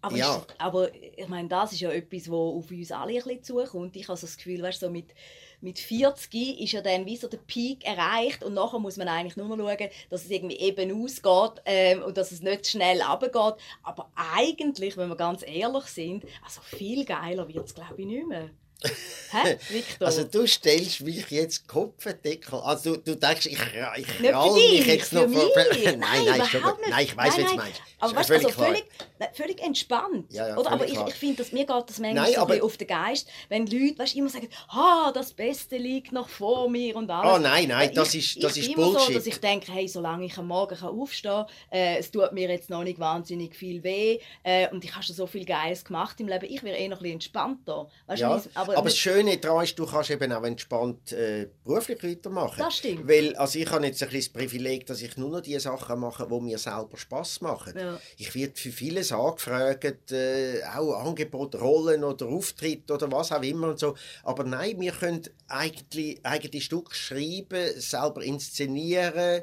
[0.00, 0.36] Aber, Ja.
[0.36, 3.96] ist, aber ich meine, das ist ja etwas, was auf uns alle ein bisschen zukommt.
[3.96, 5.12] Ich habe so das Gefühl, weißt, so mit,
[5.60, 9.36] mit 40 ist ja dann wie so der Peak erreicht und nachher muss man eigentlich
[9.36, 13.60] nur noch schauen, dass es irgendwie eben ausgeht ähm, und dass es nicht schnell runtergeht.
[13.82, 18.26] Aber eigentlich, wenn wir ganz ehrlich sind, also viel geiler wird es glaube ich nicht
[18.26, 18.50] mehr.
[19.30, 20.06] Hä, Victor?
[20.06, 22.58] Also du stellst mich jetzt Kopfendeckel.
[22.60, 25.38] Also du, du denkst, ich, ich Nicht rall für dich, mich jetzt noch mich.
[25.84, 26.78] nein, nein, schon gut.
[26.78, 26.90] nicht.
[26.90, 27.56] nein, ich weiß, Nein, was du nein.
[27.56, 27.82] meinst.
[28.00, 28.84] Aber weißt, völlig also völlig,
[29.18, 30.32] nein, völlig entspannt.
[30.32, 30.68] Ja, ja, oder?
[30.70, 31.08] Aber völlig ich, klar.
[31.08, 33.98] ich finde, dass mir geht das manchmal Nein, so aber- auf den Geist, wenn Leute
[33.98, 37.34] weißt, immer sagen, ha, das Beste liegt noch vor mir und alles.
[37.34, 39.16] Oh, nein, nein, Weil das ich, ist- das ich ist immer so, Bullshit.
[39.16, 42.48] dass ich denke, hey, solange ich am Morgen kann aufstehen kann, äh, es tut mir
[42.48, 46.20] jetzt noch nicht wahnsinnig viel weh äh, und ich habe schon so viel Geiles gemacht
[46.20, 47.90] im Leben, ich wäre eh noch ein bisschen entspannter.
[48.06, 48.28] Weißt, Ja,
[48.72, 52.58] ich- aber, das Schöne daran ist, du kannst eben auch entspannt äh, beruflich weitermachen.
[52.58, 53.08] Das stimmt.
[53.08, 56.00] Weil, also ich habe jetzt ein bisschen das Privileg, dass ich nur noch die Sachen
[56.00, 57.74] mache, die mir selber Spass machen.
[57.78, 57.98] Ja.
[58.16, 63.68] Ich werde für vieles angefragt, äh, auch Angebot, Rollen oder Auftritt oder was auch immer
[63.68, 63.94] und so.
[64.24, 69.42] Aber nein, wir können eigentlich eigene Stück schreiben, selber inszenieren.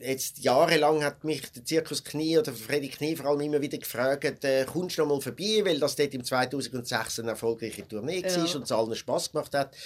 [0.00, 4.44] Jetzt jahrelang hat mich der Zirkus Knie oder Freddy Knie vor allem immer wieder gefragt,
[4.44, 8.36] äh, kommst du noch mal vorbei, weil das dort im 2006 eine erfolgreiche Tournee Ja.
[8.36, 9.76] war und es allen Spass gemacht hat,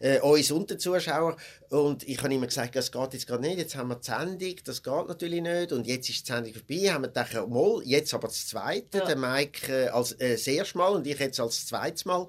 [0.00, 1.36] äh, uns und den Zuschauern.
[1.70, 4.54] Und ich habe immer gesagt, das geht jetzt gerade nicht, jetzt haben wir die Sendung,
[4.64, 8.12] das geht natürlich nicht und jetzt ist die Sendung vorbei, haben wir gedacht, mal, jetzt
[8.14, 9.06] aber das Zweite, Ja.
[9.06, 12.26] der Mike äh, als äh, das erste Mal und ich jetzt als zweites Mal.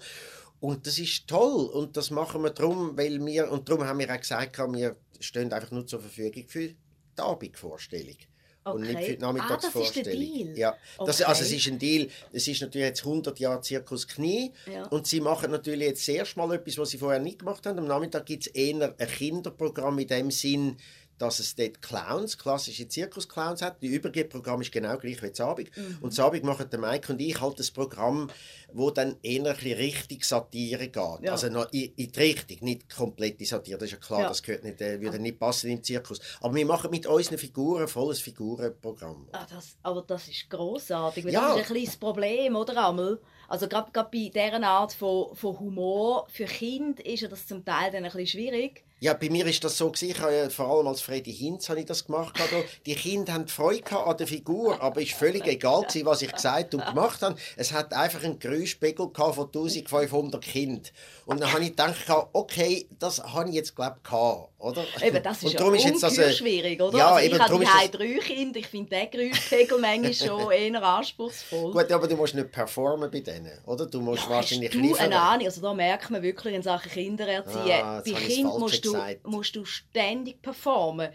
[0.60, 4.12] Und das ist toll und das machen wir darum, weil wir, und darum haben wir
[4.12, 6.76] auch gesagt, wir stehen einfach nur zur Verfügung für die
[7.17, 8.17] Abendvorstellung.
[8.74, 9.26] Und nicht für die Okay.
[9.26, 10.34] Ah, das ist der Nachmittagsvorstellung.
[10.34, 10.58] Deal.
[10.58, 11.58] Ja, das, also es Okay.
[11.58, 12.08] ist ein Deal.
[12.34, 14.86] Es ist natürlich jetzt 100 Jahre Zirkus Knie Ja.
[14.88, 17.80] und sie machen natürlich jetzt das erste Mal etwas, was sie vorher nicht gemacht haben.
[17.80, 20.78] Am Nachmittag gibt es eher ein Kinderprogramm in dem Sinn,
[21.18, 23.82] dass es dort Clowns, klassische Zirkusclowns hat.
[23.82, 25.76] Die übrige Programm ist genau gleich wie Abend.
[25.76, 25.98] Mhm.
[26.02, 28.30] Und Abend machen der Mike und ich halt das Programm,
[28.74, 30.96] wo dann eher ein richtig Satire geht.
[30.96, 31.32] Ja.
[31.32, 33.78] Also noch in, in die Richtung, nicht komplette Satire.
[33.78, 34.28] Das ist ja klar, Ja.
[34.30, 36.20] das gehört nicht, äh, würde nicht passen im Zirkus.
[36.42, 39.28] Aber wir machen mit unseren Figuren ein volles Figurenprogramm.
[39.32, 41.50] Ah, das, aber das ist grossartig, weil Ja.
[41.50, 43.22] das ist ein kleines Problem, oder Amel?
[43.48, 47.64] Also gerade gerade bei dieser Art von, von Humor für Kinder ist ja das zum
[47.64, 48.84] Teil dann ein bisschen schwierig.
[49.00, 50.10] Ja, bei mir ist das so gewesen.
[50.12, 52.34] Ich habe ja, vor allem als Freddy Hinz habe ich das gemacht.
[52.34, 52.52] gehabt.
[52.86, 56.32] Die Kinder haben Freude an der Figur, aber es ist völlig egal gewesen, was ich
[56.32, 57.36] gesagt und gemacht habe.
[57.58, 60.82] Es hat einfach einen Geräuschpegel von 1500 Kindern.
[61.28, 61.96] Und dann habe ich gedacht,
[62.34, 64.84] okay, das habe ich jetzt glaube ich gehabt, oder?
[65.04, 66.98] Eben, das ist und ja darum ungeheuer ist jetzt das, äh, schwierig, oder?
[66.98, 70.82] Ja, also eben, ich habe das, drei Kinder, ich finde den Geräuschpegel manchmal schon eher
[70.84, 71.72] anspruchsvoll.
[71.74, 73.86] Gut, aber du musst nicht performen bei denen, oder?
[73.86, 75.14] Du musst Ja, wahrscheinlich hast du eine liefern.
[75.14, 75.46] Ahnung?
[75.46, 79.28] Also da merkt man wirklich in Sachen Kindererziehen, Ah, bei Falsche musst du, gesagt.
[79.28, 81.10] musst du ständig performen.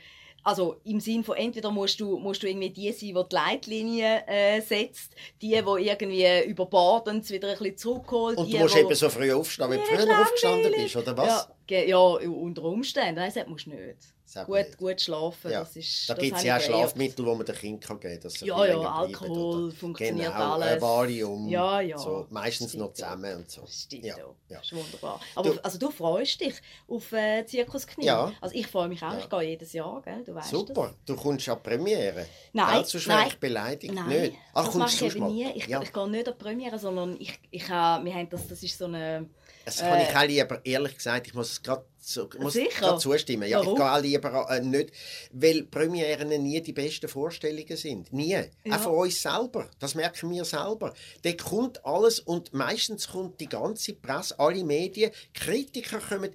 [0.45, 4.25] Also im Sinn von entweder musst du, musst du irgendwie die sein, die die Leitlinie
[4.27, 8.39] äh, setzt, die, die irgendwie über Bord und wieder ein bisschen zurückholt.
[8.39, 11.17] Und die, du musst wo- eben so früh aufstehen, wie du früher aufgestanden bist, oder
[11.17, 11.49] was?
[11.71, 13.17] Ja, ja, unter Umständen.
[13.21, 13.99] Nein, das musst du nicht.
[14.47, 15.61] Gut, gut schlafen, Ja.
[15.61, 16.65] das ist Da das gibt es ja auch ich.
[16.67, 18.47] Schlafmittel, die man den Kindern kann geben kann.
[18.49, 19.75] Ja, ja, Alkohol oder?
[19.75, 20.69] funktioniert genau, alles.
[20.69, 21.49] Ein Valium.
[21.49, 21.99] Ja, ja.
[21.99, 23.61] So, meistens Stimmt, noch zusammen und so.
[23.63, 24.25] Das stimmt ja, ja.
[24.49, 25.21] Das ist wunderbar.
[25.35, 26.55] Aber Du- also, du freust dich
[26.89, 28.07] auf äh, Zirkus Knie?
[28.07, 28.33] Ja.
[28.41, 29.17] Also ich freue mich auch.
[29.19, 30.23] Ich gehe jedes Jahr, gell?
[30.25, 32.27] du weißt Super, du kommst an die Premiere.
[32.53, 33.27] Nein, Gell, sonst nein.
[33.29, 33.95] ich beleidigt.
[33.95, 34.35] Nein, Nicht.
[34.55, 35.51] Ach, das mache ich eben nie.
[35.55, 38.63] Ich, ich gehe nicht an die Premiere, sondern ich, ich habe, wir haben das, das
[38.63, 39.29] ist so eine...
[39.65, 42.81] das kann ich äh, auch lieber, ehrlich gesagt, ich muss es gerade so, muss Sicher?
[42.81, 43.49] gerade zustimmen.
[43.49, 43.75] Ja, Warum?
[43.75, 44.91] ich gehe auch lieber äh, nicht,
[45.33, 48.13] weil Premieren nie die besten Vorstellungen sind.
[48.13, 48.41] Nie.
[48.65, 48.77] Ja.
[48.77, 49.69] Auch von uns selber.
[49.79, 50.95] Das merken wir selber.
[51.23, 56.35] Da kommt alles und meistens kommt die ganze Presse, alle Medien, Kritiker kommen.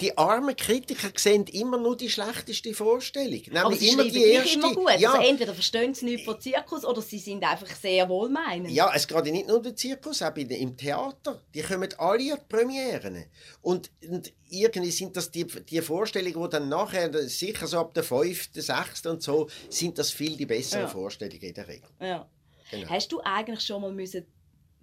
[0.00, 3.32] Die armen Kritiker sehen immer nur die schlechteste Vorstellung.
[3.32, 4.54] Nämlich Aber sie immer die erste.
[4.58, 4.98] immer gut.
[4.98, 8.70] Ja, Also entweder verstehen sie nichts von Zirkus oder sie sind einfach sehr wohlmeinend.
[8.70, 11.40] Ja, es geht nicht nur um den Zirkus, auch im Theater.
[11.54, 13.24] Die kommen alle an die Premieren.
[13.62, 18.04] Und, und irgendwie sind das die, die Vorstellungen, die dann nachher, sicher so ab der
[18.04, 19.06] 5., 6.
[19.06, 20.88] und so, sind das viel die besseren Ja.
[20.88, 21.88] Vorstellungen in der Regel.
[22.00, 22.28] Ja.
[22.70, 22.88] Genau.
[22.88, 24.26] Hast du eigentlich schon mal müssen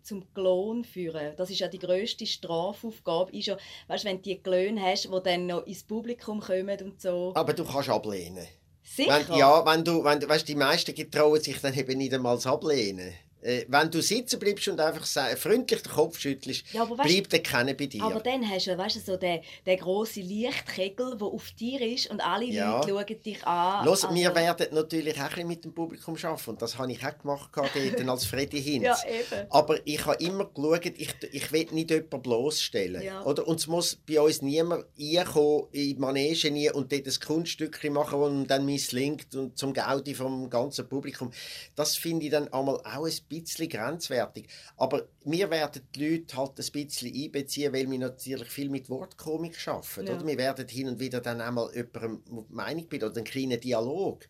[0.03, 1.33] zum Klon führen?
[1.37, 3.31] Das ist ja die grösste Strafaufgabe.
[3.35, 7.01] Ist ja, weißt, wenn du die Klöne hast, die dann noch ins Publikum kommen und
[7.01, 7.31] so.
[7.35, 8.47] Aber du kannst ablehnen.
[8.83, 9.23] Sicher?
[9.27, 13.13] Wenn, ja, wenn du, wenn, weißt, die meisten getrauen sich dann eben nicht einmal Ablehnen.
[13.43, 15.05] Äh, wenn du sitzen bleibst und einfach
[15.37, 18.03] freundlich den Kopf schüttelst, Ja, weißt- bleibt der keiner bei dir.
[18.03, 22.09] Aber dann hast du, weißt du so den, den grossen Lichtkegel, der auf dir ist
[22.09, 22.77] und alle Ja.
[22.77, 23.85] Leute schauen dich an.
[23.85, 26.49] Los, Also- wir werden natürlich auch ein mit dem Publikum arbeiten.
[26.51, 27.73] Und das habe ich auch gemacht dort
[28.09, 28.83] als Freddy Hinz.
[28.85, 29.47] Ja, eben.
[29.51, 33.01] Aber ich habe immer geschaut, ich, ich will nicht jemanden bloßstellen.
[33.03, 33.23] Ja.
[33.23, 33.47] Oder?
[33.47, 37.93] Und es muss bei uns niemand reinkommen, in die Manege nie und dort ein Kunststückchen
[37.93, 41.31] machen, das dann misslingt und zum Gaudi vom ganzen Publikum.
[41.75, 43.25] Das finde ich dann einmal auch ein bisschen
[43.69, 44.47] grenzwertig.
[44.77, 49.57] Aber wir werden die Leute halt ein bisschen einbeziehen, weil wir natürlich viel mit Wortkomik
[49.67, 50.07] arbeiten.
[50.07, 50.15] Ja.
[50.15, 50.27] Oder?
[50.27, 54.27] Wir werden hin und wieder dann einmal jemandem Meinung bilden oder einen kleinen Dialog.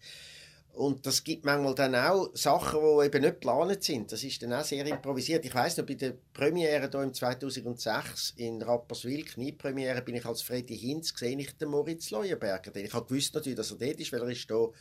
[0.73, 4.11] Und das gibt manchmal dann auch Sachen, die eben nicht geplant sind.
[4.11, 5.45] Das ist dann auch sehr improvisiert.
[5.45, 10.41] Ich weiss noch, bei der Premiere hier im 2006 in Rapperswil, Kniepremiere, bin ich als
[10.41, 12.75] Freddy Hinz gesehen, ich den Moritz Leuenberger.
[12.75, 14.71] Ich habe gewusst natürlich, dass er dort ist, weil er ist hier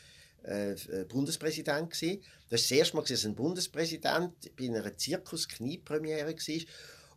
[0.45, 1.89] äh, äh, Bundespräsident war.
[1.89, 2.19] Das war
[2.51, 6.61] das erste Mal, dass ein Bundespräsident bei einer Zirkus-Kniepremiere war.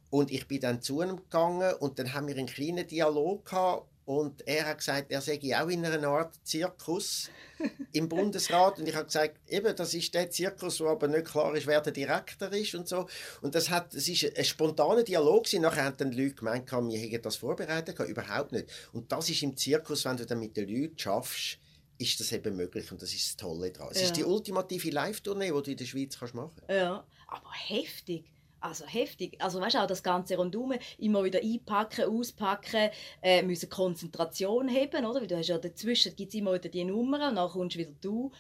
[0.10, 3.88] Und ich bin dann zu ihm gegangen und dann haben wir einen kleinen Dialog gehabt
[4.06, 7.32] und er hat gesagt, er sei auch in einer Art Zirkus
[7.92, 11.56] im Bundesrat und ich habe gesagt, eben, das ist der Zirkus, wo aber nicht klar
[11.56, 13.08] ist, wer der Direktor ist und so.
[13.42, 15.64] Und das hat, es ist ein spontaner Dialog gewesen.
[15.64, 18.70] Nachher haben dann die Leute gemeint, wir hätten das vorbereitet, überhaupt nicht.
[18.94, 21.58] Und das ist im Zirkus, wenn du dann mit den Leuten schaffst,
[21.98, 23.92] ist das eben möglich und das ist das Tolle daran.
[23.92, 24.06] Es Ja.
[24.08, 28.26] ist die ultimative Live-Tournee, die du in der Schweiz kannst machen Ja, aber heftig.
[28.60, 29.36] Also heftig.
[29.40, 32.90] Also weißt du auch das ganze rundum, immer wieder einpacken, auspacken,
[33.22, 35.22] äh, müssen Konzentration haben, oder?
[35.22, 37.92] Weil du hast ja dazwischen gibt es immer wieder die Nummern und dann kommst wieder
[38.02, 38.32] du.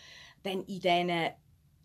[0.41, 1.11] Dann in diesen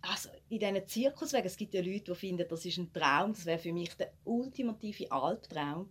[0.02, 3.44] also in diesen Zirkuswegen, es gibt ja Leute, die finden, das ist ein Traum, das
[3.44, 5.90] wäre für mich der ultimative Albtraum.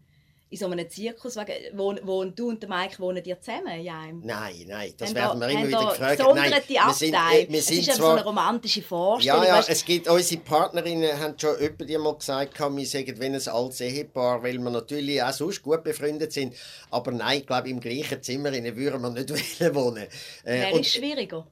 [0.51, 4.19] In so einem Zirkusweg, wo, wo du und der Mike wohnen die zusammen in einem.
[4.25, 6.21] Nein, nein, das Haben werden da- wir immer wieder gefragt.
[6.35, 9.43] Nein, wir sind, äh, wir es sind ist eben so zwar, eine romantische Vorstellung.
[9.43, 11.55] Ja, ja, weißt es gibt unsere Partnerinnen haben schon
[11.87, 15.83] die mal gesagt, wir sagen, wenn ein altes Ehepaar, weil wir natürlich auch sonst gut
[15.83, 16.55] befreundet sind,
[16.89, 20.03] aber nein, ich glaube im gleichen Zimmer würden wir nicht wollen wohnen.
[20.43, 21.45] Äh, Wer ist schwieriger?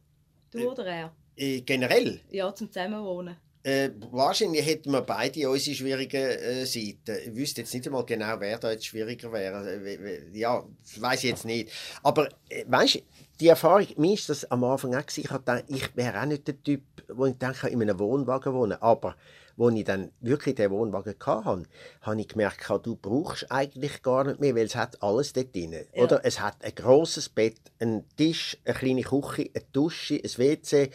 [0.49, 1.11] Du oder er?
[1.35, 2.19] Äh, generell?
[2.31, 3.37] Ja, zum Zusammenwohnen.
[3.67, 7.17] Äh, wahrscheinlich hätten wir beide unsere schwierigen äh, Seiten.
[7.25, 9.85] Ich wüsste jetzt nicht einmal genau, wer da jetzt schwieriger wäre.
[9.85, 10.63] Äh, ja,
[10.97, 11.69] weiß ich jetzt nicht.
[12.01, 12.99] Aber äh, weißt du,
[13.41, 16.47] die Erfahrung, mir ist das am Anfang auch gewesen, ich, gedacht, ich wäre auch nicht
[16.47, 18.81] der Typ, wo ich denke, in einem Wohnwagen wohnen.
[18.81, 19.17] Aber
[19.57, 21.63] als ich dann wirklich den Wohnwagen hatte,
[22.03, 25.73] habe ich gemerkt, du brauchst eigentlich gar nicht mehr, weil es hat alles dort drin.
[25.73, 26.03] Ja.
[26.03, 30.89] Oder es hat ein grosses Bett, einen Tisch, eine kleine Küche, eine Dusche, ein WC.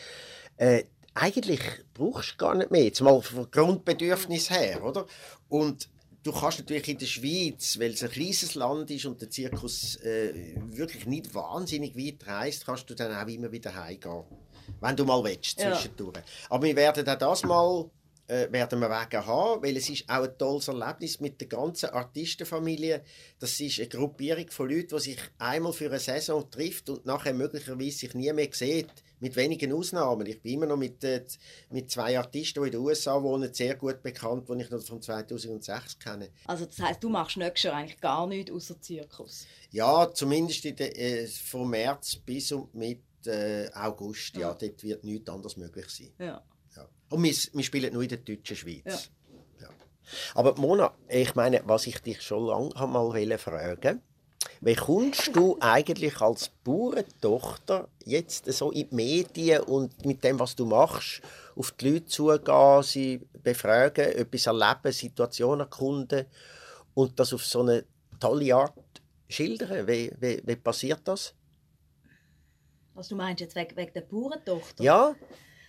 [0.56, 1.60] Äh, eigentlich
[1.94, 5.06] brauchst du gar nicht mehr, jetzt mal vom Grundbedürfnis her, oder?
[5.48, 5.88] Und
[6.22, 9.96] du kannst natürlich in der Schweiz, weil es ein kleines Land ist und der Zirkus
[9.96, 14.24] äh, wirklich nicht wahnsinnig weit reist, kannst du dann auch immer wieder heimgehen.
[14.80, 16.16] Wenn du mal willst, zwischendurch.
[16.16, 16.22] Ja.
[16.50, 17.90] Aber wir werden auch das mal
[18.28, 21.90] äh, werden wir Wege haben, weil es ist auch ein tolles Erlebnis mit der ganzen
[21.90, 23.02] Artistenfamilie.
[23.38, 27.34] Das ist eine Gruppierung von Leuten, die sich einmal für eine Saison trifft und nachher
[27.34, 30.26] möglicherweise sich nie mehr sieht, mit wenigen Ausnahmen.
[30.26, 31.24] Ich bin immer noch mit, äh,
[31.70, 35.00] mit zwei Artisten, die in den USA wohnen, sehr gut bekannt, die ich noch von
[35.00, 36.30] 2006 kenne.
[36.46, 39.46] Also das heißt, du machst nächstes Jahr eigentlich gar nichts außer Zirkus?
[39.70, 44.34] Ja, zumindest in der, äh, von März bis und mit äh, August.
[44.34, 46.12] Ja, ja, dort wird nichts anderes möglich sein.
[46.18, 46.42] Ja.
[47.08, 48.82] Und wir, wir spielen nur in der deutschen Schweiz.
[48.86, 48.98] Ja.
[49.60, 49.68] Ja.
[50.34, 54.02] Aber Mona, ich meine, was ich dich schon lange mal fragen
[54.60, 60.54] wie kommst du eigentlich als Bauerntochter jetzt so in die Medien und mit dem, was
[60.56, 61.20] du machst,
[61.56, 66.26] auf die Leute zugehen, sie befragen, etwas erleben, Situationen erkunden
[66.94, 67.84] und das auf so eine
[68.20, 68.74] tolle Art
[69.28, 69.86] schildern?
[69.86, 71.34] Wie, wie, wie passiert das?
[72.94, 74.82] Was du meinst jetzt wegen, wegen der Bauerntochter?
[74.82, 75.14] Ja.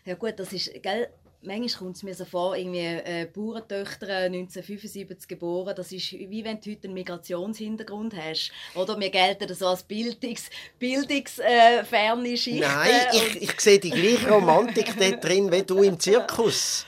[0.06, 1.10] Ja gut, das ist, gell,
[1.44, 6.60] manchmal kommt es mir so vor, irgendwie äh, Bauerntöchter 1975 geboren, das ist wie wenn
[6.60, 8.52] du heute einen Migrationshintergrund hast.
[8.76, 12.62] Oder wir gelten so als Bildungs, bildungsferne äh, Schicht.
[12.62, 16.86] Nein, ich, ich sehe die gleiche Romantik dort drin wie du im Zirkus.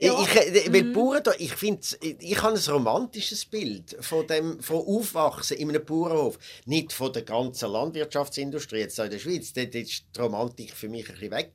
[0.00, 0.20] Ja.
[0.22, 0.92] Ich, äh, weil mhm.
[0.92, 6.38] Bauern, ich finde, ich habe ein romantisches Bild von dem, von Aufwachsen in einem Bauernhof.
[6.66, 9.52] Nicht von der ganzen Landwirtschaftsindustrie jetzt in der Schweiz.
[9.52, 11.52] Dort ist die Romantik für mich ein bisschen weg.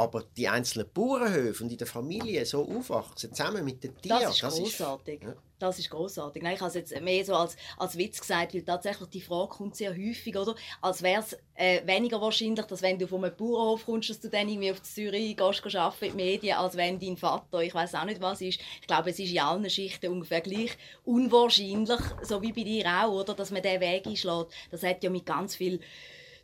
[0.00, 4.22] Aber die einzelnen Bauernhöfe und in der Familie so aufwachsen, zusammen mit den Tieren.
[4.22, 5.22] Das ist großartig.
[5.22, 5.34] Ja.
[5.58, 6.42] Das ist großartig.
[6.42, 9.76] ich habe es jetzt mehr so als, als Witz gesagt, weil tatsächlich die Frage kommt
[9.76, 10.54] sehr häufig, oder?
[10.80, 14.30] Als wäre es äh, weniger wahrscheinlich, dass wenn du von einem Bauernhof kommst, dass du
[14.30, 17.94] dann irgendwie auf Zürich gehst, arbeiten in den Medien, als wenn dein Vater, ich weiß
[17.96, 18.58] auch nicht was ist.
[18.80, 23.20] Ich glaube, es ist in allen Schichten ungefähr gleich unwahrscheinlich, so wie bei dir auch,
[23.20, 23.34] oder?
[23.34, 24.46] Dass man diesen Weg einschlägt.
[24.70, 25.78] Das hat ja mit ganz viel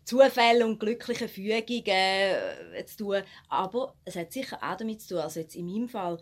[0.07, 3.23] Zufälle und glückliche Fügungen äh, zu tun.
[3.49, 6.19] Aber es hat sicher auch damit zu tun, also jetzt in meinem Fall,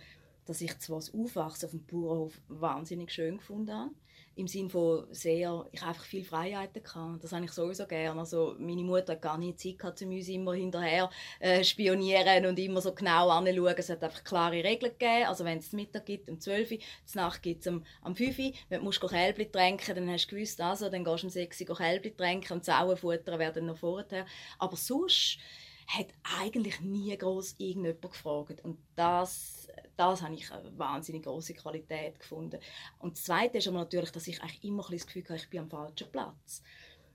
[0.47, 3.90] dass ich zwar das Aufwachsen auf dem Bauernhof wahnsinnig schön gefunden habe,
[4.37, 7.23] im Sinne von sehr, ich einfach viel Freiheiten gehabt.
[7.23, 8.18] Das habe ich sowieso gerne.
[8.18, 11.09] Also meine Mutter hat gar nicht Zeit gehabt, zu uns immer hinterher
[11.40, 13.75] äh, spionieren und immer so genau anschauen.
[13.77, 15.27] Es hat einfach klare Regeln gegeben.
[15.27, 16.79] Also wenn es Mittag gibt um 12 Uhr,
[17.14, 18.53] Nacht gibt es um, um 5 Uhr.
[18.68, 21.61] Wenn du musst Kälbli tränken, dann hast du gewusst, also, dann gehst du um 6
[21.68, 24.27] Uhr Kälbli tränken und Sauenfutter werden noch vorher.
[24.59, 25.38] Aber sonst
[25.87, 26.07] hat
[26.40, 28.64] eigentlich nie groß irgendjemand gefragt.
[28.64, 29.63] Und das,
[29.96, 32.59] das habe ich eine wahnsinnig große Qualität gefunden.
[32.98, 35.48] Und das Zweite ist aber natürlich, dass ich eigentlich immer ein das Gefühl habe, ich
[35.48, 36.62] bin am falschen Platz.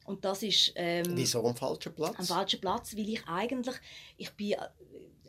[0.06, 0.72] Und das ist...
[0.76, 2.16] Ähm, Wieso am falschen Platz?
[2.18, 3.76] Am falschen Platz, weil ich eigentlich...
[4.18, 4.56] Ich bin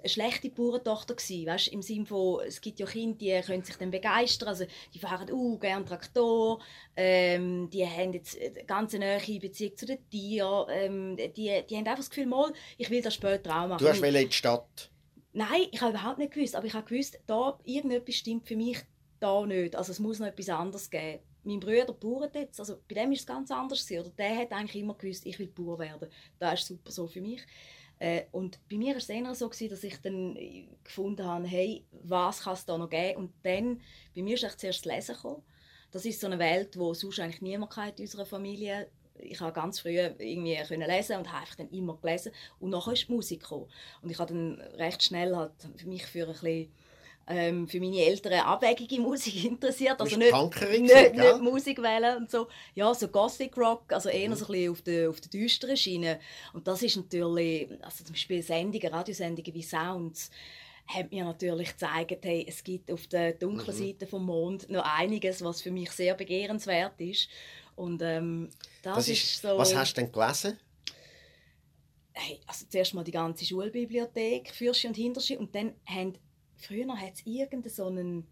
[0.00, 3.76] eine schlechte Bauerntochter gewesen, weißt, im Sinne von, es gibt ja Kinder, die können sich
[3.76, 6.60] dann begeistern, also die fahren uh, gerne Traktor,
[6.96, 11.86] ähm, die haben jetzt eine ganz nahe Beziehung zu den Tieren, ähm, die, die haben
[11.86, 13.84] einfach das Gefühl, mal, ich will das später auch machen.
[13.84, 14.90] Du hast in die Stadt?
[15.33, 18.79] Nein, ich habe überhaupt nicht gewusst, aber ich habe gewusst, da irgendetwas stimmt für mich
[19.21, 21.21] da nicht, also es muss noch etwas anderes geben.
[21.45, 24.83] Mein Bruder bauert jetzt, also bei dem ist es ganz anders oder der hat eigentlich
[24.83, 26.09] immer gewusst, ich will Bauer werden.
[26.38, 27.43] Das ist super so für mich.
[27.99, 30.37] Äh, und bei mir war es eher so, gewesen, dass ich dann
[30.83, 33.19] gefunden habe, hey, was kann es da noch geben?
[33.19, 33.81] Und dann,
[34.16, 35.43] bei mir ist echt zuerst das Lesen gekommen.
[35.90, 38.88] Das ist so eine Welt, wo sonst eigentlich niemand in unserer Familie
[39.22, 42.92] ich habe ganz früh irgendwie können lesen und habe einfach dann immer gelesen und nachher
[42.92, 43.66] ist die Musik gekommen.
[44.02, 46.72] und ich habe dann recht schnell halt für mich für ein bisschen
[47.30, 50.00] ähm, für meine Eltern abwegige Musik interessiert.
[50.00, 52.48] Also nicht, nicht, nicht, nicht Musik wählen und so.
[52.74, 54.35] Ja, so Gothic Rock, also eher mhm.
[54.35, 56.18] so ein bisschen auf der, auf der düsteren Schiene.
[56.52, 60.30] Und das ist natürlich, also zum Beispiel Sendungen, Radiosendungen wie Sounds,
[60.87, 63.80] hat mir natürlich gezeigt, hey, es gibt auf der dunklen mhm.
[63.80, 67.28] Seite vom Mond noch einiges, was für mich sehr begehrenswert ist.
[67.81, 68.51] Und ähm,
[68.83, 69.57] das, das ist, ist so...
[69.57, 70.59] Was hast du denn gelesen?
[72.12, 76.14] Hey, also zuerst mal die ganze Schulbibliothek, Fürsche und Hintersche, und dann haben
[76.57, 78.27] früher hat es irgendeinen so einen,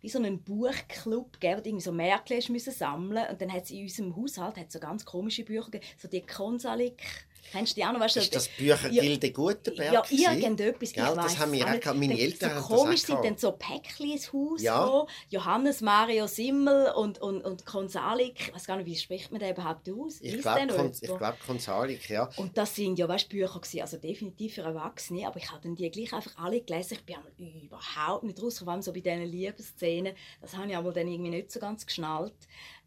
[0.00, 3.26] wie so einen Buchclub gegeben, wo irgendwie so Märkle müssen sammeln.
[3.30, 6.22] Und dann hat es in unserem Haushalt hat so ganz komische Bücher gegeben, so die
[6.22, 7.02] Konsalik
[7.52, 8.00] Kennst du die auch noch?
[8.00, 10.10] Weißt, ist das Büchergilde Gutenberg?
[10.10, 10.92] Ja, irgendetwas.
[10.92, 11.98] Gell, ich das haben wir auch gehabt.
[11.98, 14.84] Meine Eltern so haben komisch das auch sind dann so Päckchen ins Haus Ja.
[14.84, 15.08] gekommen.
[15.30, 18.48] Johannes Mario Simmel und, und, und Konsalik.
[18.48, 20.20] Ich weiß gar nicht, wie spricht man den überhaupt aus?
[20.20, 21.02] Ich glaube, der noch Kon jemand?
[21.02, 22.28] ich glaub, Konsalik, ja.
[22.36, 25.74] Und das sind ja weißt, Bücher, gewesen, also definitiv für Erwachsene, aber ich habe dann
[25.76, 26.94] die gleich einfach alle gelesen.
[26.94, 27.32] Ich bin einmal
[27.64, 30.14] überhaupt nicht raus, vor allem so bei diesen Liebesszenen.
[30.40, 32.34] Das habe ich aber dann irgendwie nicht so ganz geschnallt.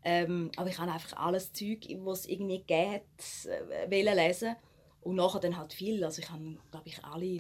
[0.04, 4.56] Ähm, aber ich habe einfach alles Zeug, was es irgendwie gegeben hat, äh, lesen.
[5.02, 6.04] Und nachher dann halt viel.
[6.04, 7.40] Also ich habe, glaube ich, alle...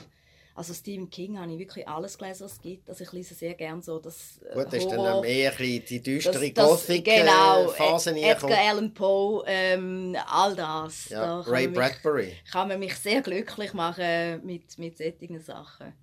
[0.55, 2.89] Also Stephen King habe ich wirklich alles gelesen, was es gibt.
[2.89, 6.49] Also ich lese sehr gerne so das äh, Gut, das ist dann eher die düstere
[6.49, 11.09] genau, Gothic-Phase Ed- Edgar Allan Poe, ähm, all das.
[11.09, 12.33] Ja, Da Ray mich- Bradbury.
[12.51, 15.93] kann man mich sehr glücklich machen mit, mit solchen Sachen.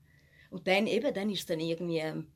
[0.50, 2.28] Und dann eben, dann ist es dann irgendwie, ähm,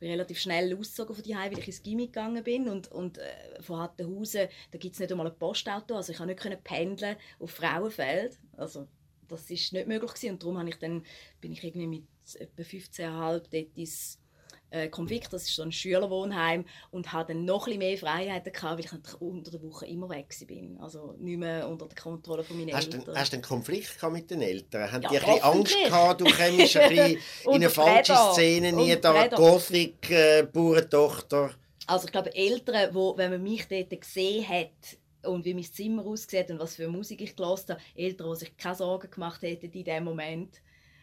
[0.00, 3.62] bin relativ schnell ausgezogen von Hause, weil ich ins Gimmi gegangen bin und, und äh,
[3.62, 7.50] von Hattenhausen, da gibt es nicht einmal ein Postauto, also ich konnte nicht pendeln auf
[7.50, 8.88] Frauenfeld, also
[9.28, 10.32] das ist nicht möglich gewesen.
[10.32, 11.04] und darum ich dann,
[11.40, 14.19] bin ich irgendwie mit etwa 15,5 dort ins
[14.70, 18.78] äh, Konvikt, das ist so ein Schülerwohnheim und hatte dann noch ein mehr Freiheiten gehabt,
[18.78, 22.44] weil ich natürlich unter der Woche immer weg bin, also nicht mehr unter der Kontrolle
[22.44, 23.16] von meinen Hast Eltern.
[23.16, 24.92] hast du einen Konflikt gehabt mit den Eltern?
[24.92, 28.14] Haben Ja, die ein bisschen Angst gehabt, du kommst ein bisschen in eine falsche.
[28.32, 29.36] Szene, nie da Fredder.
[29.36, 31.50] Gothic-Bauerntochter?
[31.86, 34.70] Also ich glaube, Eltern, wo, wenn man mich dort gesehen hat
[35.24, 38.56] und wie mein Zimmer aussieht und was für Musik ich gehört habe, Eltern, die sich
[38.56, 40.62] keine Sorgen gemacht hätten in dem Moment,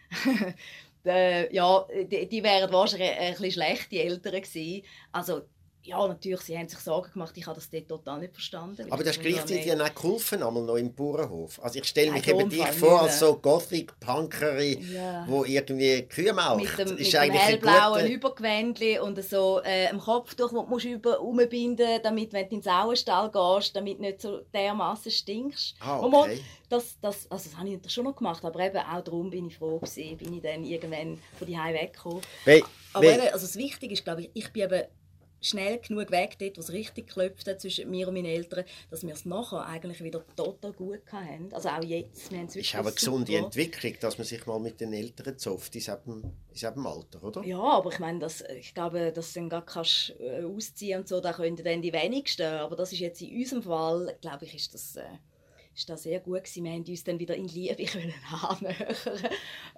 [1.07, 4.83] äh, ja, die, die wären wahrscheinlich ein bisschen schlechte Eltern gewesen.
[5.11, 5.41] Also
[5.88, 7.34] ja, natürlich, sie haben sich Sorgen gemacht.
[7.38, 8.91] Ich habe das dort total nicht verstanden.
[8.91, 11.60] Aber das finde gleichzeitig ja auch geholfen, einmal noch im Bauernhof.
[11.63, 15.26] Also ich stelle mich eben dich vor als so Gothic-Punkerin, Ja.
[15.28, 16.58] wo irgendwie Kühe melkt.
[16.58, 20.62] mit dem, ist mit dem hellblauen guter- Übergewändli und so äh, am Kopf durch, wo
[20.63, 25.12] du musst über umbinden, damit wenn du ins Auenstall gehst, damit du nicht so dermaßen
[25.12, 25.76] stinkst.
[25.80, 26.39] Ah, okay.
[26.69, 29.58] Das, das, also das habe ich schon noch gemacht, aber eben auch darum bin ich
[29.58, 32.21] froh gewesen, bin ich dann irgendwann von die weggekommen.
[32.43, 32.62] Weil,
[32.93, 34.84] Aber eben, also das Wichtige ist, glaube ich, ich bin eben
[35.41, 39.13] schnell genug weg dort, wo es richtig klopft zwischen mir und meinen Eltern, dass wir
[39.13, 41.54] es nachher eigentlich wieder total gut hatten.
[41.54, 43.45] Also auch jetzt, wir haben es ist auch eine gesunde super.
[43.45, 47.43] Entwicklung, dass man sich mal mit den Eltern zofft, in diesem, in diesem Alter, oder?
[47.43, 51.08] Ja, aber ich meine, das, ich glaube, dass du dann gar kannst, äh, ausziehen und
[51.08, 52.43] so, da können dann die wenigsten.
[52.43, 55.04] Aber das ist jetzt in unserem Fall, glaube ich, ist das, äh,
[55.76, 56.63] ist das sehr gut gewesen.
[56.63, 58.95] Wir haben uns dann wieder in Liebe können annähern.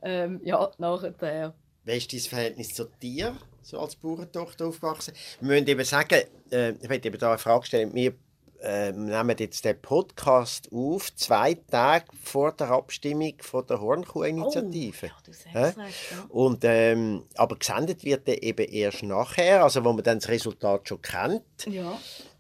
[0.03, 1.53] ähm, ja, nachher.
[1.89, 5.11] Wie ist dein Verhältnis zu dir, so als Bauerntochter aufgewachsen?
[5.41, 6.21] Wir müssen eben sagen,
[6.51, 7.95] äh, ich möchte eben da eine Frage stellen.
[7.95, 8.13] Wir
[8.61, 14.97] äh, nehmen jetzt den Podcast auf, zwei Tage vor der Abstimmung von der Hornkuh-Initiative.
[15.01, 15.81] Oh, ja, du sagst Hä?
[15.81, 16.25] recht, ja.
[16.29, 20.87] Und, ähm, aber gesendet wird der eben erst nachher, also wo man dann das Resultat
[20.87, 21.65] schon kennt.
[21.65, 21.99] Ja,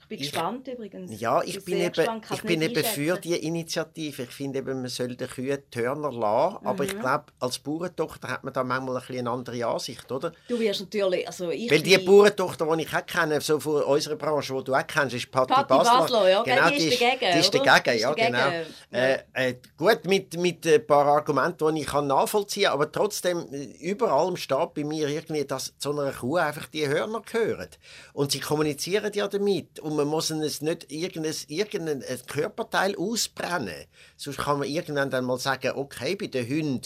[0.09, 1.21] bin Ich- gespannt übrigens.
[1.21, 4.23] Ja, ich bin bin, eben, gespannt, ich bin eben für die Initiative.
[4.23, 6.65] Ich finde eben, man soll den Kühen Törner lassen.
[6.65, 6.89] Aber Mhm.
[6.89, 10.33] ich glaube, als Bauerntochter hat man da manchmal ein bisschen eine andere Ansicht, oder?
[10.47, 14.15] Du wirst natürlich, also ich Weil die Bauerntochter, die ich auch kenne, so von unserer
[14.15, 15.99] Branche, die du auch kennst, ist Patti, Patti Basler.
[15.99, 18.99] Basler, ja, genau, die ist ist, dagegen, Die ist dagegen, Die ja, dagegen, genau.
[18.99, 23.45] Äh, äh, gut, mit, mit ein paar Argumenten, die ich kann nachvollziehen kann, aber trotzdem,
[23.53, 27.69] äh, überall steht bei mir irgendwie, dass zu einer Kuh einfach die Hörner gehören.
[28.13, 29.79] Und sie kommunizieren ja damit.
[29.79, 33.85] Und man muss es nicht irgendein, irgendein ein Körperteil ausbrennen.
[34.17, 36.81] Sonst kann man irgendwann dann mal sagen, okay, bei den Hunden,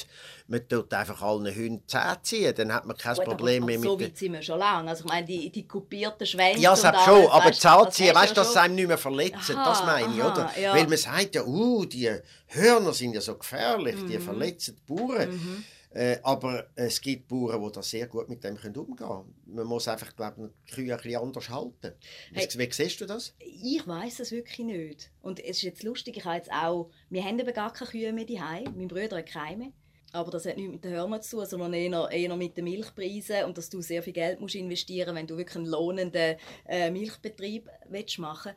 [0.48, 3.88] man tut einfach allen Hunden Zähne ziehen, dann hat man kein Gut, Problem mehr mit
[3.90, 4.90] so weit sind wir schon lange.
[4.90, 8.32] Also ich meine, die, die kupierten Schwänze ja, und selbst schon, aber das hast weißt
[8.32, 10.52] du, dass schon- einem nicht mehr verletzen, Aha, das meine ich, aha, oder?
[10.62, 10.74] ja.
[10.76, 12.12] Weil man sagt ja, uh, die
[12.48, 14.22] Hörner sind ja so gefährlich, die Mhm.
[14.22, 15.64] verletzen die Bauern.
[15.94, 19.36] Äh, aber es gibt Bauern, die da sehr gut mit dem können umgehen können.
[19.46, 21.94] Man muss einfach, glaube ich, die Kühe ein bisschen anders halten.
[22.32, 22.48] Wie, Hey.
[22.56, 23.36] wie siehst du das?
[23.40, 25.12] Ich weiß es wirklich nicht.
[25.22, 28.12] Und es ist jetzt lustig, ich habe jetzt auch, wir haben eben gar keine Kühe
[28.12, 28.74] mehr daheim.
[28.76, 29.72] Mein Bruder hat keine.
[30.12, 33.46] Aber das hat nichts mit den Hörnern zu tun, sondern eher, eher mit den Milchpreisen
[33.46, 37.68] und dass du sehr viel Geld musst investieren wenn du wirklich einen lohnenden äh, Milchbetrieb
[37.90, 38.52] willst machen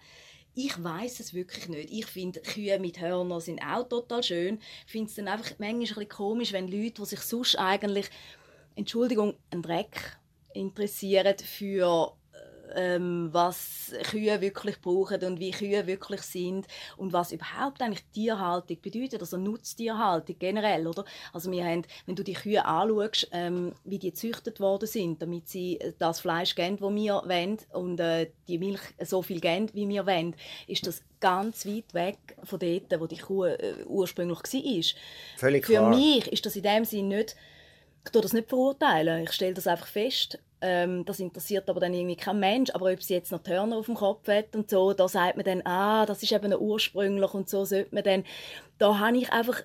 [0.57, 1.91] ich weiß es wirklich nicht.
[1.93, 4.59] Ich finde, Kühe mit Hörnern sind auch total schön.
[4.87, 8.09] Ich finde es dann einfach manchmal ein bisschen komisch, wenn Leute, die sich sonst eigentlich,
[8.75, 10.19] Entschuldigung, einen Dreck
[10.55, 12.17] interessieren für
[12.77, 16.67] ähm, was Kühe wirklich brauchen und wie Kühe wirklich sind
[16.97, 21.05] und was überhaupt eigentlich Tierhaltung bedeutet, also Nutztierhaltung generell, oder?
[21.33, 25.49] Also wir haben, wenn du die Kühe anschaust, ähm, wie die gezüchtet worden sind, damit
[25.49, 29.89] sie das Fleisch geben, das wir wollen und äh, die Milch so viel geben, wie
[29.89, 30.35] wir wollen,
[30.67, 35.01] ist das ganz weit weg von dort, wo die Kuh äh, ursprünglich war.
[35.39, 35.97] Völlig Für klar.
[35.97, 37.37] mich ist das in dem Sinne nicht
[38.07, 39.25] ich tue das nicht verurteilen.
[39.25, 40.39] Ich stelle das einfach fest.
[40.61, 42.71] Ähm, das interessiert aber dann irgendwie kein Mensch.
[42.71, 45.45] Aber ob sie jetzt noch Turner auf dem Kopf hat und so, da sagt man
[45.45, 48.25] dann, ah, das ist eben ursprünglich und so sollte man dann.
[48.79, 49.63] Da habe ich einfach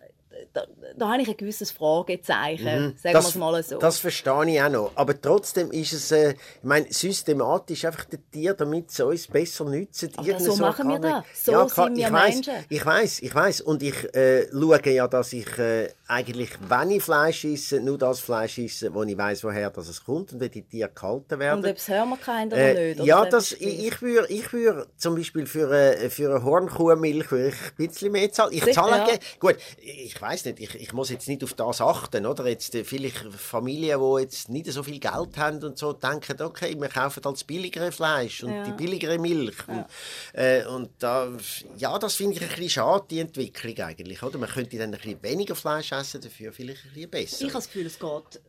[0.53, 0.65] da,
[0.97, 2.97] da habe ich ein gewisses Fragezeichen, mhm.
[2.97, 3.79] sagen wir es mal so.
[3.79, 4.91] Das verstehe ich auch noch.
[4.95, 9.65] Aber trotzdem ist es, äh, ich meine, systematisch einfach der Tier, damit sie uns besser
[9.65, 10.11] nützen.
[10.15, 11.23] Aber so, machen wir das.
[11.45, 12.53] So ja, sind wir ich Menschen.
[12.53, 13.61] Weiss, ich weiß, ich weiß.
[13.61, 18.19] Und ich äh, schaue ja, dass ich äh, eigentlich, wenn ich Fleisch esse, nur das
[18.19, 21.63] Fleisch esse, wo ich weiß, woher das es kommt und wie die Tiere gehalten werden.
[21.63, 22.99] Und ob es Hörmerkein oder äh, nicht?
[22.99, 27.31] Oder ja, das, ich, ich würde ich würd zum Beispiel für, äh, für eine Hornkuhmilch
[27.31, 28.51] ein bisschen mehr zahlen.
[28.53, 29.07] Ich zahle ja.
[29.39, 32.47] gut, ich weiß nicht, ich, ich muss jetzt nicht auf das achten, oder?
[32.47, 36.75] Jetzt äh, vielleicht Familien, die jetzt nicht so viel Geld haben und so denken, okay,
[36.79, 38.63] wir kaufen halt das billigere Fleisch und ja.
[38.63, 39.57] die billigere Milch.
[39.67, 39.73] Ja.
[39.73, 39.85] Und,
[40.33, 41.31] äh, und da,
[41.77, 44.37] ja, das finde ich ein bisschen schade, die Entwicklung eigentlich, oder?
[44.37, 47.45] Man könnte dann ein bisschen weniger Fleisch essen, dafür vielleicht ein bisschen besser.
[47.45, 48.41] Ich habe das Gefühl, es geht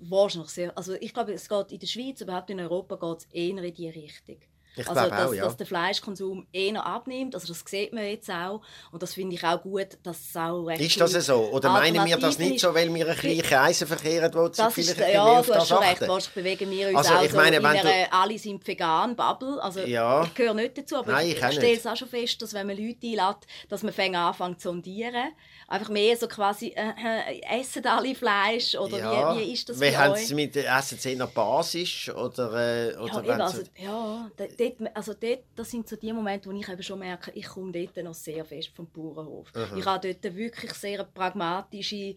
[0.00, 3.24] wahrscheinlich sehr, also ich glaube, es geht in der Schweiz, überhaupt in Europa, geht es
[3.32, 4.38] eher in die Richtung.
[4.74, 5.44] Ich also, dass, auch, ja.
[5.44, 7.34] dass der Fleischkonsum eher abnimmt.
[7.34, 8.62] Also, das sieht man jetzt auch.
[8.90, 11.50] Und das finde ich auch gut, dass es auch recht Ist das so?
[11.52, 14.98] Oder meinen wir das nicht so, weil wir ein bisschen Kreise verkehren, wo das vielleicht
[14.98, 16.00] ist, Ja, du hast schon recht.
[16.00, 18.12] Wahrscheinlich bewegen wir uns also, auch ich meine, so in einer du...
[18.12, 19.62] «Alle sind vegan» Bubble.
[19.62, 20.24] Also, ja.
[20.24, 22.66] ich gehöre nicht dazu, aber Nein, ich, ich stelle es auch schon fest, dass wenn
[22.66, 25.32] man Leute einlädt, dass man anfängt zu sondieren
[25.72, 29.80] einfach mehr so quasi, äh, äh, essen alle Fleisch oder ja, wie, wie ist das
[29.80, 34.30] wie haben Sie mit Essen Sie noch basisch oder, äh, oder ja, eben, also, ja
[34.62, 37.72] dort, also dort, das sind so die Momente, wo ich eben schon merke, ich komme
[37.72, 39.52] dort noch sehr fest vom Bauernhof.
[39.54, 39.78] Mhm.
[39.78, 42.16] Ich habe dort wirklich sehr pragmatische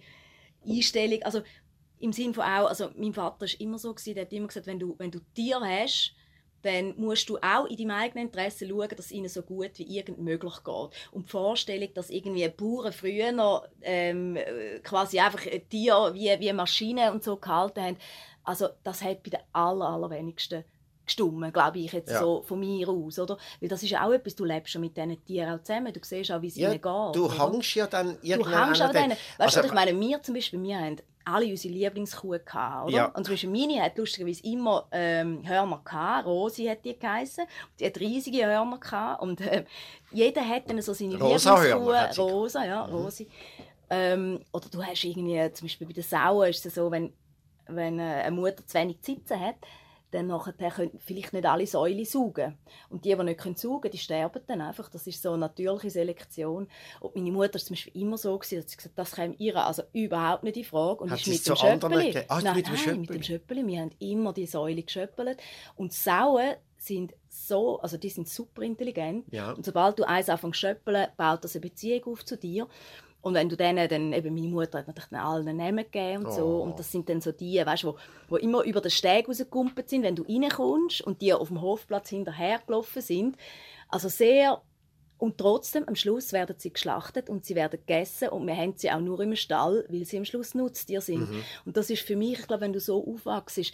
[0.67, 1.41] Einstellung, also
[1.99, 4.67] im Sinne von auch, also mein Vater war immer so, gewesen, der hat immer gesagt,
[4.67, 6.13] wenn du, wenn du Tier hast,
[6.61, 9.97] dann musst du auch in deinem eigenen Interesse schauen, dass es ihnen so gut wie
[9.97, 11.11] irgend möglich geht.
[11.11, 14.37] Und die Vorstellung, dass irgendwie Bauern früher noch ähm,
[14.83, 17.97] quasi einfach Tiere wie, wie Maschinen und so gehalten haben,
[18.43, 20.63] also das hat bei den aller, allerwenigsten
[21.05, 22.19] gestummen, glaube ich jetzt ja.
[22.19, 23.37] so von mir aus, oder?
[23.59, 25.99] Weil das ist ja auch etwas, du lebst schon mit diesen Tieren auch zusammen, du
[26.01, 27.15] siehst auch, wie es ja, ihnen geht.
[27.15, 29.11] Du hängst ja dann irgendwann Du hängst denen.
[29.11, 32.95] Weißt also, du, ich meine, wir zum Beispiel, wir haben alle unsere Lieblingskuh gehabt, oder?
[32.95, 33.05] Ja.
[33.07, 36.27] Und zum Beispiel meine hat lustigerweise immer ähm, Hörner gehabt.
[36.27, 37.45] Rosi hat die geheißen.
[37.79, 39.21] Die hat riesige Hörner gehabt.
[39.23, 39.65] Und äh,
[40.11, 42.21] jeder hat dann so seine Rosa Lieblingskuh.
[42.21, 42.93] Rosa, ja, mhm.
[42.93, 43.27] Rosi.
[43.89, 47.11] Ähm, oder du hast irgendwie, zum Beispiel bei den Sauen ist es so, wenn,
[47.67, 49.55] wenn äh, eine Mutter zu wenig Zitzen hat,
[50.11, 52.57] dann nachher können vielleicht nicht alle Säule saugen.
[52.89, 54.89] Und die, die nicht können saugen die sterben dann einfach.
[54.89, 56.67] Das ist so eine natürliche Selektion.
[56.99, 59.83] Und meine Mutter war zum Beispiel immer so, dass sie gesagt das käme ihr also
[59.93, 61.03] überhaupt nicht in Frage.
[61.03, 62.23] Und Hat ist mit dem Schöppeli.
[62.27, 62.99] Ah, nein, mit dem Schöppeli?
[62.99, 63.67] mit dem Schöppeli.
[63.67, 65.41] Wir haben immer die Säule geschöppelt.
[65.75, 69.25] Und Sauen sind so, also die sind super intelligent.
[69.31, 69.51] Ja.
[69.51, 72.67] Und sobald du eins anfängst zu schöppeln, baut das eine Beziehung auf zu dir.
[73.25, 76.45] Und wenn du denen dann, eben meine Mutter hat natürlich allen Namen gegeben und so,
[76.45, 76.61] oh.
[76.61, 77.97] und das sind dann so die, weißt du, wo,
[78.27, 82.09] wo immer über den Steg rausgekumpelt sind, wenn du reinkommst und die auf dem Hofplatz
[82.09, 83.35] hinterhergelaufen sind.
[83.89, 84.61] Also sehr
[85.17, 88.91] und trotzdem, am Schluss werden sie geschlachtet und sie werden gegessen und wir haben sie
[88.91, 91.27] auch nur im Stall, weil sie am Schluss Nutztier sind.
[91.27, 91.43] Mhm.
[91.65, 93.73] Und das ist für mich, ich glaube, wenn du so aufwachst,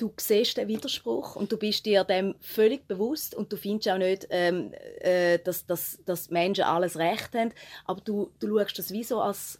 [0.00, 3.98] du siehst den Widerspruch und du bist dir dem völlig bewusst und du findest auch
[3.98, 7.52] nicht, ähm, äh, dass, dass, dass Menschen alles Recht haben,
[7.84, 9.59] aber du, du schaust das wie so als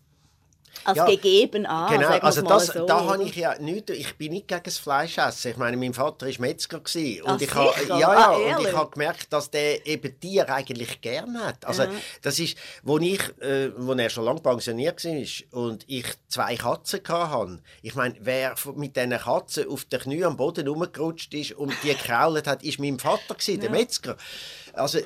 [0.85, 1.93] als ja, gegeben an.
[1.93, 5.51] Genau, also das, so, da habe ich ja nicht, ich bin nicht gegen das Fleischessen.
[5.53, 8.73] Ich meine, mein Vater war Metzger gewesen, und ich habe ja, ja, ah, und ich
[8.73, 11.64] habe gemerkt, dass der eben Tier eigentlich gerne hat.
[11.64, 11.91] Also ja.
[12.23, 17.01] das ist, wo ich, äh, wo er schon lange pensioniert war und ich zwei Katzen
[17.07, 17.61] hatte.
[17.83, 21.89] Ich meine, wer mit diesen Katzen auf den Knie am Boden rumgerutscht ist und die
[21.95, 24.16] gekrault hat, ist mein Vater gewesen, der Metzger.
[24.81, 24.99] Also,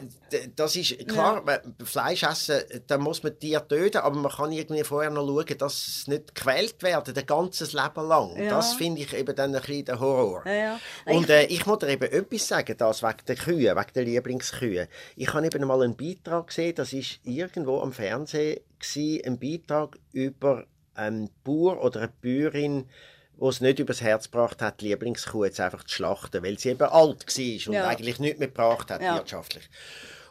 [0.57, 1.61] das ist klar, ja.
[1.85, 5.75] Fleisch essen, da muss man Tiere töten, aber man kann irgendwie vorher noch schauen, dass
[5.75, 8.37] es nicht gequält werden, ein ganzes Leben lang.
[8.37, 8.51] Ja.
[8.51, 10.47] Das finde ich eben dann ein bisschen der Horror.
[10.47, 14.05] Ja, Und äh, ich muss dir eben etwas sagen, das wegen der Kühe, wegen der
[14.05, 14.89] Lieblingskühe.
[15.17, 19.99] Ich habe eben mal einen Beitrag gesehen, das ist irgendwo am Fernsehen gewesen, ein Beitrag
[20.13, 20.65] über
[20.95, 22.89] einen Bauer oder eine Bäuerin,
[23.37, 26.71] wo es nicht übers Herz gebracht hat, die Lieblingskuh jetzt einfach zu schlachten, weil sie
[26.71, 27.89] eben alt war und ja.
[27.89, 29.17] eigentlich nichts mehr gebracht hat ja.
[29.17, 29.69] wirtschaftlich.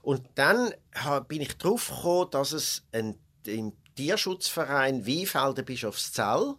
[0.02, 0.74] Und dann
[1.28, 6.56] bin ich darauf gekommen, dass es ein, im Tierschutzverein Wiefelder Bischofszell,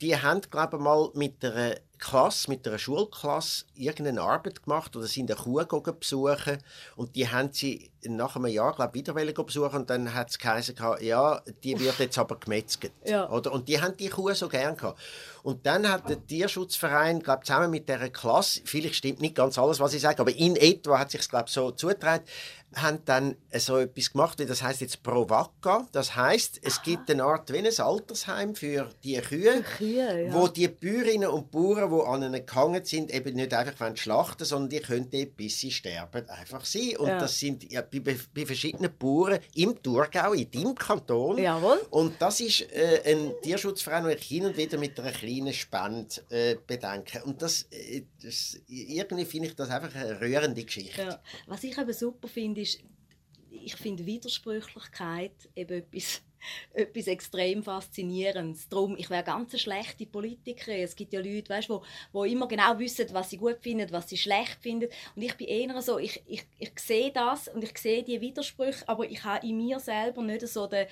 [0.00, 5.06] die haben, glaube ich, mal mit einer Klasse, mit einer Schulklasse irgendeine Arbeit gemacht oder
[5.06, 6.58] sind eine Kuh besuchen
[6.96, 10.76] und die haben sie nach einem Jahr glaube wieder besuchen und dann hat es geheißen,
[11.00, 12.92] ja, die wird jetzt aber gemetzelt.
[13.04, 13.28] Ja.
[13.30, 13.52] Oder?
[13.52, 15.00] Und die haben die Kuh so gern gehabt.
[15.42, 19.80] Und dann hat der Tierschutzverein, glaube zusammen mit dieser Klasse, vielleicht stimmt nicht ganz alles,
[19.80, 22.24] was ich sage, aber in etwa hat sich glaube so zugetragen,
[22.74, 25.86] haben dann so etwas gemacht, das heißt jetzt Provaca.
[25.92, 30.34] Das heißt, es gibt eine Art wie ein Altersheim für die Kühe, Kühe ja.
[30.34, 34.44] wo die Bäuerinnen und Bauern Bauern, die an ihnen gehangen sind, eben nicht einfach schlachten
[34.44, 36.96] sondern die können dort, bis sie sterben, einfach sein.
[36.98, 37.18] Und Ja.
[37.18, 41.38] das sind ja, bei, bei verschiedenen Bauern im Thurgau, in deinem Kanton.
[41.38, 41.78] Jawohl.
[41.90, 46.08] Und das ist äh, ein Tierschutzverein, den ich hin und wieder mit einer kleinen Spende
[46.30, 47.22] äh, bedenke.
[47.24, 51.02] Und das, äh, das, irgendwie finde ich das einfach eine rührende Geschichte.
[51.02, 51.22] Ja.
[51.46, 52.78] Was ich eben super finde, ist,
[53.50, 56.20] ich finde Widersprüchlichkeit eben etwas,
[56.74, 58.68] etwas extrem Faszinierendes.
[58.68, 60.82] Darum, ich wäre ganz eine schlechte Politikerin.
[60.82, 61.82] Es gibt ja Leute, weißt, wo,
[62.12, 64.88] wo immer genau wissen, was sie gut finden, was sie schlecht finden.
[65.14, 68.88] Und ich bin eher so, ich, ich, ich sehe das und ich sehe die Widersprüche,
[68.88, 70.86] aber ich habe in mir selber nicht so den,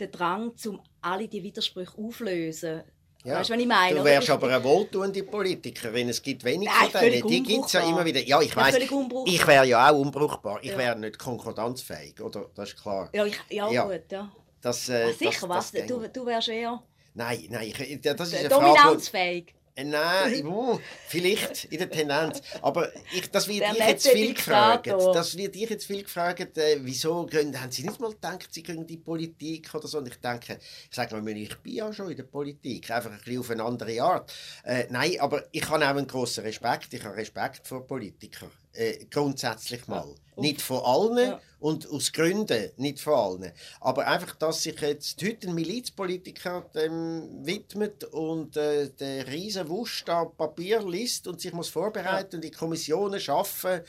[0.00, 2.82] den Drang, um alle die Widersprüche aufzulösen.
[3.26, 3.40] Ja.
[3.40, 3.98] Weißt ich meine?
[3.98, 6.08] Du wärst aber eine wohltuende Politikerin.
[6.08, 7.26] Es gibt wenig Nein, von denen.
[7.26, 8.20] Die gibt es ja immer wieder.
[8.20, 8.78] Ja, ich weiß.
[9.24, 10.60] Ich wäre ja auch unbrauchbar.
[10.62, 10.78] Ich Ja.
[10.78, 12.48] wäre nicht konkordanzfähig, oder?
[12.54, 13.10] Das ist klar.
[13.12, 13.84] Ja, ich, ja, Ja.
[13.84, 14.30] gut, ja.
[14.60, 15.72] Das, äh, Ah, sicher, das, was?
[15.72, 16.82] das du, du wärst eher
[17.14, 18.64] Nein, nein, ich, das ist eine Frage.
[18.74, 19.54] dominanzfähig.
[19.78, 22.40] Äh, Nein, vielleicht in der Tendenz.
[22.62, 24.86] Aber ich, das wird dich jetzt viel gefragt.
[24.86, 28.62] Das wird dich jetzt viel gefragt, äh, wieso gehen, haben Sie nicht mal gedacht, Sie
[28.62, 29.98] gehen in die Politik oder so?
[29.98, 33.18] Und ich denke, ich sage mal, ich bin ja schon in der Politik, einfach ein
[33.18, 34.32] bisschen auf eine andere Art.
[34.64, 36.94] Äh, nein, aber ich habe auch einen grossen Respekt.
[36.94, 38.50] Ich habe Respekt vor Politikern.
[38.72, 40.14] Äh, grundsätzlich mal.
[40.36, 41.40] Nicht von allen Ja.
[41.60, 43.52] und aus Gründen nicht von allen.
[43.80, 50.04] Aber einfach, dass sich jetzt heute ein Milizpolitiker dem widmet und äh, den riesen Wusch
[50.08, 53.84] an Papier liest und sich muss vorbereiten und in Kommissionen arbeiten.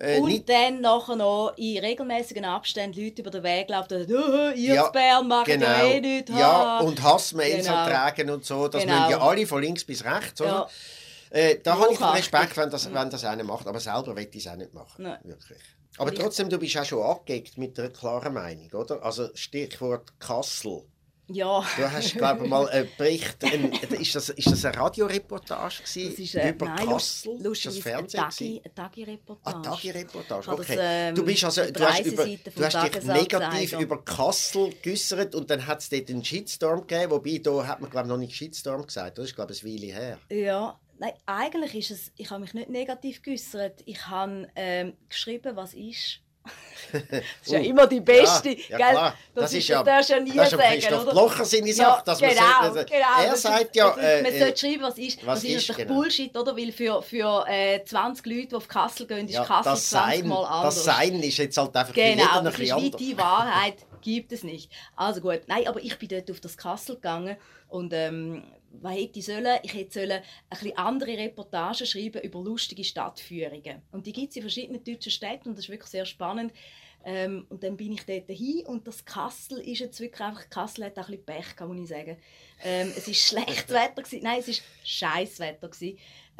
[0.00, 4.12] Äh, Und nicht, dann nachher noch in regelmäßigen Abständen Leute über den Weg laufen, die
[4.12, 5.66] sagen, ihr Ja, Bern macht genau.
[5.66, 6.30] ja eh nichts.
[6.30, 7.78] ja, ha." und Hassmails Genau.
[7.78, 8.68] ertragen und so.
[8.68, 8.94] Das Genau.
[8.96, 10.40] müssen ja alle von links bis rechts.
[10.40, 10.50] Oder?
[10.50, 10.68] Ja.
[11.30, 12.00] Äh, da habe ich.
[12.00, 13.66] Respekt, wenn das, wenn das einer macht.
[13.66, 15.02] Aber selber will ich es auch nicht machen.
[15.02, 15.18] Nein.
[15.24, 15.58] Wirklich.
[15.96, 19.02] Aber trotzdem, du bist auch schon angeeckt mit einer klaren Meinung, oder?
[19.02, 20.84] Also Stichwort Kassel.
[21.30, 23.44] Ja, Du hast, glaube ich, mal einen Bericht.
[23.44, 23.70] Ein,
[24.00, 27.46] ist, das, ist das eine Radioreportage gewesen, das ist äh, über nein, Kassel?
[27.52, 28.60] Ist das Fernsehen?
[28.64, 29.56] eine Tagi-Reportage.
[29.58, 30.76] Ah, Tagi-Reportage, das, okay.
[30.80, 35.34] ähm, du bist also, über du hast, über, du hast dich negativ über Kassel geäußert
[35.34, 38.18] und dann hat es dort einen Shitstorm gegeben, wobei da hat man glaube ich noch
[38.18, 40.18] nicht Shitstorm gesagt, das ist glaube ich eine Weile her.
[40.30, 43.82] Ja, nein, eigentlich ist es, ich habe mich nicht negativ geäußert.
[43.86, 46.20] Ich habe ähm, geschrieben, was ist.
[46.92, 47.02] das
[47.42, 48.50] ist ja Uh, immer die beste.
[48.50, 49.14] Ja, ja klar.
[49.34, 51.12] Das, ist ja, du ja nie das sagen, Christoph oder?
[51.12, 52.02] Blocher seine Sache.
[52.06, 53.22] dass man genau, sagt, genau.
[53.22, 53.90] Er Das sagt ja...
[53.90, 55.26] das äh, man äh, sollte schreiben, was ist.
[55.26, 56.00] was das ist, ist, natürlich genau.
[56.00, 56.56] Bullshit, oder?
[56.56, 60.28] Weil für, für äh, 20 Leute, die auf Kassel gehen, ist Kassel das 20 Sein,
[60.28, 60.74] Mal anders.
[60.74, 62.96] das Sein ist jetzt halt einfach für Genau, ein das bisschen anders.
[63.00, 64.70] die Wahrheit gibt es nicht.
[64.96, 67.36] Also gut, nein, aber ich bin dort auf das Kassel gegangen
[67.68, 69.58] und ähm, was hätte ich sollen?
[69.62, 73.82] Ich hätte sollen ein bisschen andere Reportagen schreiben über lustige Stadtführungen.
[73.92, 76.52] Und die gibt es in verschiedenen deutschen Städten und das ist wirklich sehr spannend.
[77.04, 80.84] Ähm, und dann bin ich dort hin und das Kassel ist jetzt wirklich einfach, Kassel
[80.84, 82.16] hat auch ein bisschen Pech, kann man nicht sagen.
[82.62, 84.20] Ähm, es war schlechtes Wetter, gewesen.
[84.22, 84.54] nein, es war
[84.84, 85.70] scheiß Wetter.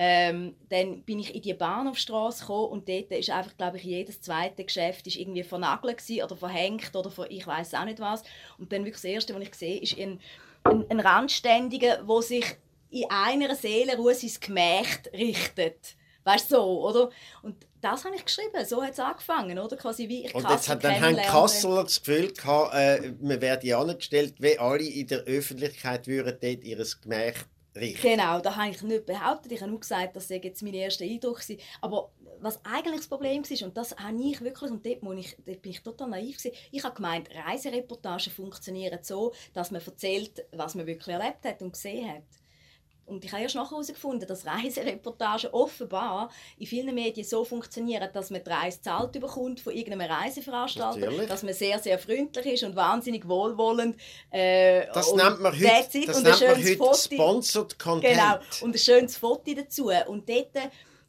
[0.01, 4.21] Ähm, dann bin ich in die Bahnhofstraße gekommen und dort ist einfach, glaube ich, jedes
[4.21, 8.23] zweite Geschäft ist irgendwie vernagelt oder verhängt oder ver ich weiß auch nicht was.
[8.59, 10.21] Und dann wirklich das Erste, was ich sehe, ist ein,
[10.65, 12.45] ein, ein Randständiger, wo sich
[12.91, 15.97] in einer Seelenruhe sein Gemächt richtet.
[16.25, 17.11] Weißt du, so, oder?
[17.43, 19.77] Und das habe ich geschrieben, so hat es angefangen, oder?
[19.77, 21.17] Quasi wie ich Und jetzt hat dann haben.
[21.17, 26.65] Kasseler das Gefühl gehabt, äh, man werde angestellt, wie alle in der Öffentlichkeit würden dort
[26.65, 27.47] ihr Gemächt
[27.79, 28.03] richten.
[28.03, 29.53] Genau, da habe ich nicht behauptet.
[29.53, 31.41] Ich habe nur gesagt, das sei jetzt mein erster Eindruck.
[31.41, 31.61] gewesen.
[31.81, 32.11] Aber
[32.41, 35.63] was eigentlich das Problem war, und das habe ich wirklich, und dort, muss ich, dort
[35.63, 40.75] bin ich total naiv, gewesen, ich habe gemeint, Reisereportagen funktionieren so, dass man erzählt, was
[40.75, 42.23] man wirklich erlebt hat und gesehen hat.
[43.09, 48.31] Und ich habe erst nachher herausgefunden, dass Reisereportagen offenbar in vielen Medien so funktionieren, dass
[48.31, 51.29] man die Reise zahlt bekommt von irgendeinem Reiseveranstalter, Natürlich.
[51.29, 53.97] dass man sehr, sehr freundlich ist und wahnsinnig wohlwollend.
[54.31, 55.67] Äh, Das und nennt man heute,
[56.07, 56.95] das nennt man schönes heute Foto.
[56.95, 58.15] Sponsored Content.
[58.15, 59.91] Genau, und ein schönes Foto dazu.
[60.07, 60.51] Und dort,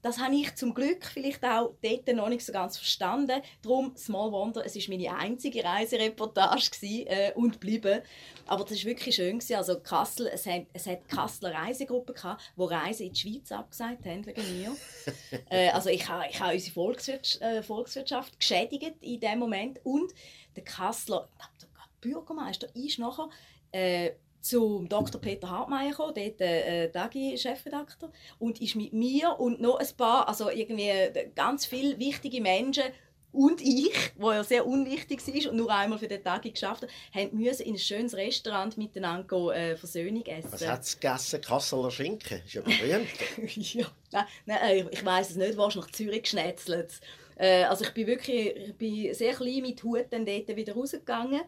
[0.01, 3.41] das habe ich zum Glück vielleicht auch dort noch nicht so ganz verstanden.
[3.61, 8.01] Darum, Small Wonder, es war meine einzige Reisereportage gewesen, äh, und bleiben.
[8.47, 9.39] Aber das war wirklich schön.
[9.39, 9.55] Gewesen.
[9.55, 14.05] Also Kassel, es hat, es hat Kasseler Reisegruppen gehabt, die Reisen in die Schweiz abgesagt
[14.05, 14.75] haben wegen mir.
[15.49, 19.79] äh, also ich habe, ich habe unsere Volkswirtschaft, äh, Volkswirtschaft geschädigt in dem Moment.
[19.83, 20.13] Und
[20.55, 23.29] der Kasseler, ich glaube, der Bürgermeister ist nachher...
[23.71, 24.11] Äh,
[24.41, 25.19] zum Dr.
[25.19, 30.49] Peter Hartmeier gekommen, dort äh, Dagi-Chefredakteur, und ist mit mir und noch ein paar, also
[30.49, 32.83] irgendwie äh, ganz viele wichtige Menschen
[33.31, 36.89] und ich, wo ja sehr unwichtig war und nur einmal für den Tag geschafft hat,
[37.13, 40.51] haben müssen in ein schönes Restaurant miteinander gehen, äh, Versöhnung essen.
[40.51, 41.41] Was hat es gegessen?
[41.41, 42.41] Kasseler Schinken.
[42.43, 43.07] Ist ja berühmt.
[43.55, 46.99] ja, nein, nein, ich, ich weiß es nicht, wahrscheinlich Zürich geschnetzelt.
[47.35, 51.41] Äh, also ich bin wirklich ich bin sehr klein mit Hut dann dort wieder rausgegangen.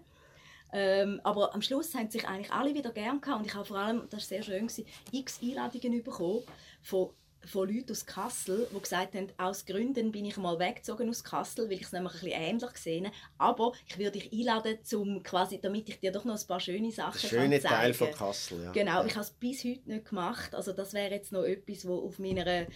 [0.74, 3.78] Ähm, aber am Schluss haben sich eigentlich alle wieder gern gehabt und ich habe vor
[3.78, 6.43] allem, das war sehr schön, gewesen, x Einladungen bekommen
[6.82, 7.09] von
[7.46, 11.66] von Leuten aus Kassel, die gesagt haben, aus Gründen bin ich mal weggezogen aus Kassel,
[11.66, 13.12] weil ich es nämlich ein bisschen ähnlich sehe.
[13.38, 16.92] Aber ich würde dich einladen, zum, quasi, damit ich dir doch noch ein paar schöne
[16.92, 18.72] Sachen Der schöne kann zeigen Teil von Kassel, ja.
[18.72, 19.06] Genau, ja.
[19.06, 20.54] ich habe es bis heute nicht gemacht.
[20.54, 22.68] Also das wäre jetzt noch etwas, was auf meiner,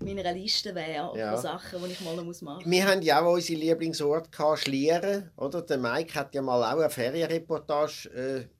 [0.00, 1.32] meiner Liste wäre, Ja.
[1.32, 2.66] von Sachen, die ich mal noch machen muss.
[2.66, 5.62] Wir haben ja auch unsere Lieblingsort gehabt, Schlieren, oder?
[5.62, 8.53] Der Mike hat ja mal auch eine Ferienreportage äh,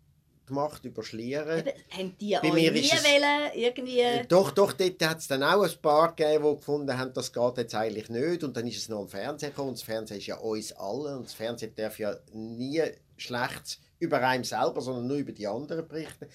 [0.46, 1.60] gemacht über Schlieren.
[1.60, 4.00] Eben, haben die Bei mir nie es- wollen, irgendwie...
[4.00, 7.32] Äh, Doch, doch, dort hat es dann auch ein paar gegeben, die gefunden haben, das
[7.32, 8.44] geht jetzt eigentlich nicht.
[8.44, 9.68] Und dann ist es noch im Fernsehen gekommen.
[9.70, 11.16] Und das Fernsehen ist ja uns alle.
[11.16, 12.82] Und das Fernsehen darf ja nie
[13.16, 16.26] Schlechtes über einen selber, sondern nur über die anderen berichten.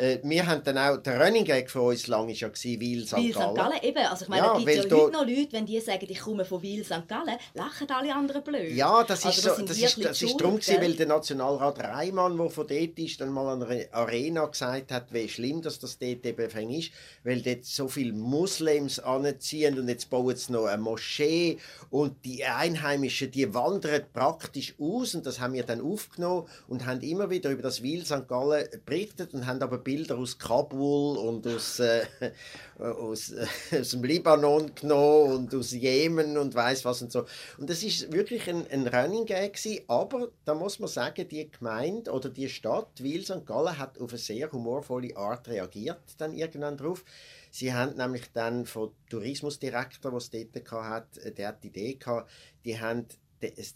[0.00, 3.06] Äh, wir haben dann auch, der Running Gag für uns lang war ja gewesen, Weil
[3.06, 3.12] St.
[3.12, 3.38] Weil St.
[3.38, 3.54] Gallen.
[3.54, 6.06] Gallen, eben, also ich meine, Ja, es gibt ja heute noch Leute, wenn die sagen,
[6.08, 7.08] ich komme von Wil St.
[7.08, 8.72] Gallen, lachen alle anderen blöd.
[8.74, 11.78] Ja, das ist, Also so, sind das ist, das ist darum, gewesen, weil der Nationalrat
[11.80, 15.78] Reimann, der von dort ist, dann mal an einer Arena gesagt hat, wie schlimm dass
[15.78, 16.90] das dort eben ist,
[17.24, 21.58] weil dort so viele Muslims anziehen und jetzt bauen sie noch eine Moschee
[21.90, 27.00] und die Einheimischen, die wandern praktisch aus und das haben wir dann aufgenommen und haben
[27.12, 28.26] immer wieder über das Wil St.
[28.26, 32.06] Gallen berichtet und haben aber Bilder aus Kabul und aus, äh,
[32.78, 33.46] aus, äh,
[33.80, 37.26] aus dem Libanon genommen und aus Jemen und weiß was und so.
[37.58, 42.10] Und das ist wirklich ein, ein Running Gag aber da muss man sagen, die Gemeinde
[42.10, 43.44] oder die Stadt Wil St.
[43.44, 47.04] Gallen hat auf eine sehr humorvolle Art reagiert dann irgendwann drauf.
[47.50, 52.30] Sie haben nämlich dann vom Tourismusdirektor, es dort hat, äh, der hat die Idee gehabt,
[52.64, 53.06] die haben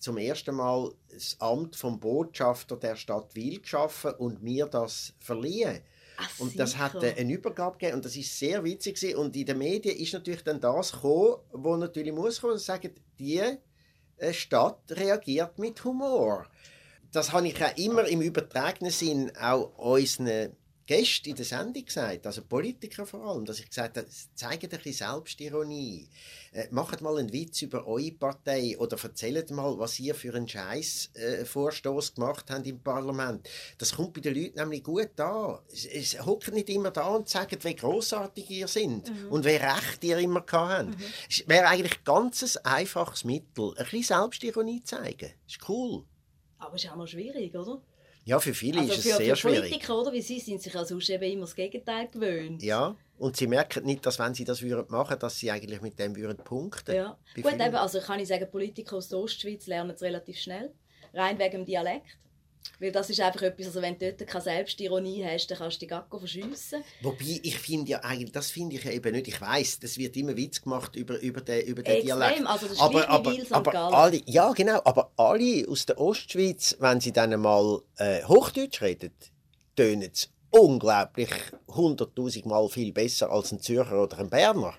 [0.00, 5.80] zum ersten Mal das Amt vom Botschafter der Stadt Wil geschaffen und mir das verliehen.
[6.18, 7.16] Ach, Und das hat sicher.
[7.16, 9.16] eine Übergabe gegeben und das ist sehr witzig gewesen.
[9.18, 12.92] und in den Medien ist natürlich dann das gekommen, wo natürlich muss kommen und sagen,
[13.18, 13.42] die
[14.16, 16.46] äh, Stadt reagiert mit Humor.
[17.12, 20.56] Das habe ich auch immer im übertragenen Sinn auch unseren
[20.86, 24.70] Gästen in der Sendung gesagt, also Politiker vor allem, dass ich gesagt habe, zeigt ein
[24.70, 26.08] bisschen Selbstironie,
[26.52, 30.48] äh, macht mal einen Witz über eure Partei oder erzählt mal, was ihr für einen
[30.48, 33.48] Scheiß äh, Vorstoß gemacht habt im Parlament.
[33.78, 35.58] Das kommt bei den Leuten nämlich gut an.
[35.72, 40.18] Es, hockt nicht immer da und sagt, wie großartig ihr sind und wie recht ihr
[40.18, 41.02] immer gehabt habt.
[41.28, 45.32] Es wäre eigentlich ganz ein einfaches Mittel, ein bisschen Selbstironie zeigen.
[45.46, 46.04] Ist cool.
[46.58, 47.82] Aber es ist auch noch schwierig, oder?
[48.26, 49.70] Ja, für viele Also ist es für, sehr für schwierig.
[49.70, 50.12] Politiker, oder?
[50.12, 52.60] Wie sie sind sich ja sonst eben immer das Gegenteil gewöhnt.
[52.60, 55.96] Ja, und sie merken nicht, dass wenn sie das würden machen, dass sie eigentlich mit
[55.98, 56.94] dem würden punkten.
[56.94, 57.16] Ja.
[57.36, 57.60] Gut, vielen.
[57.60, 60.72] eben, also kann ich sagen, Politiker aus der Ostschweiz lernen es relativ schnell.
[61.14, 62.18] Rein wegen dem Dialekt.
[62.78, 65.80] Weil das ist einfach etwas, also wenn du dort keine Selbstironie hast, dann kannst du
[65.80, 66.82] dich gar verschiessen.
[67.02, 69.28] Wobei, ich finde ja eigentlich, das finde ich ja eben nicht.
[69.28, 72.46] Ich weiß, das wird immer Witz gemacht über, über den, über den Extrem, Dialekt.
[72.46, 77.12] also das aber, aber, aber alle, ja genau, aber alle aus der Ostschweiz, wenn sie
[77.12, 79.12] dann mal äh, Hochdeutsch reden,
[79.76, 81.30] tönen es unglaublich
[81.68, 84.74] hunderttausend Mal viel besser als ein Zürcher oder ein Berner.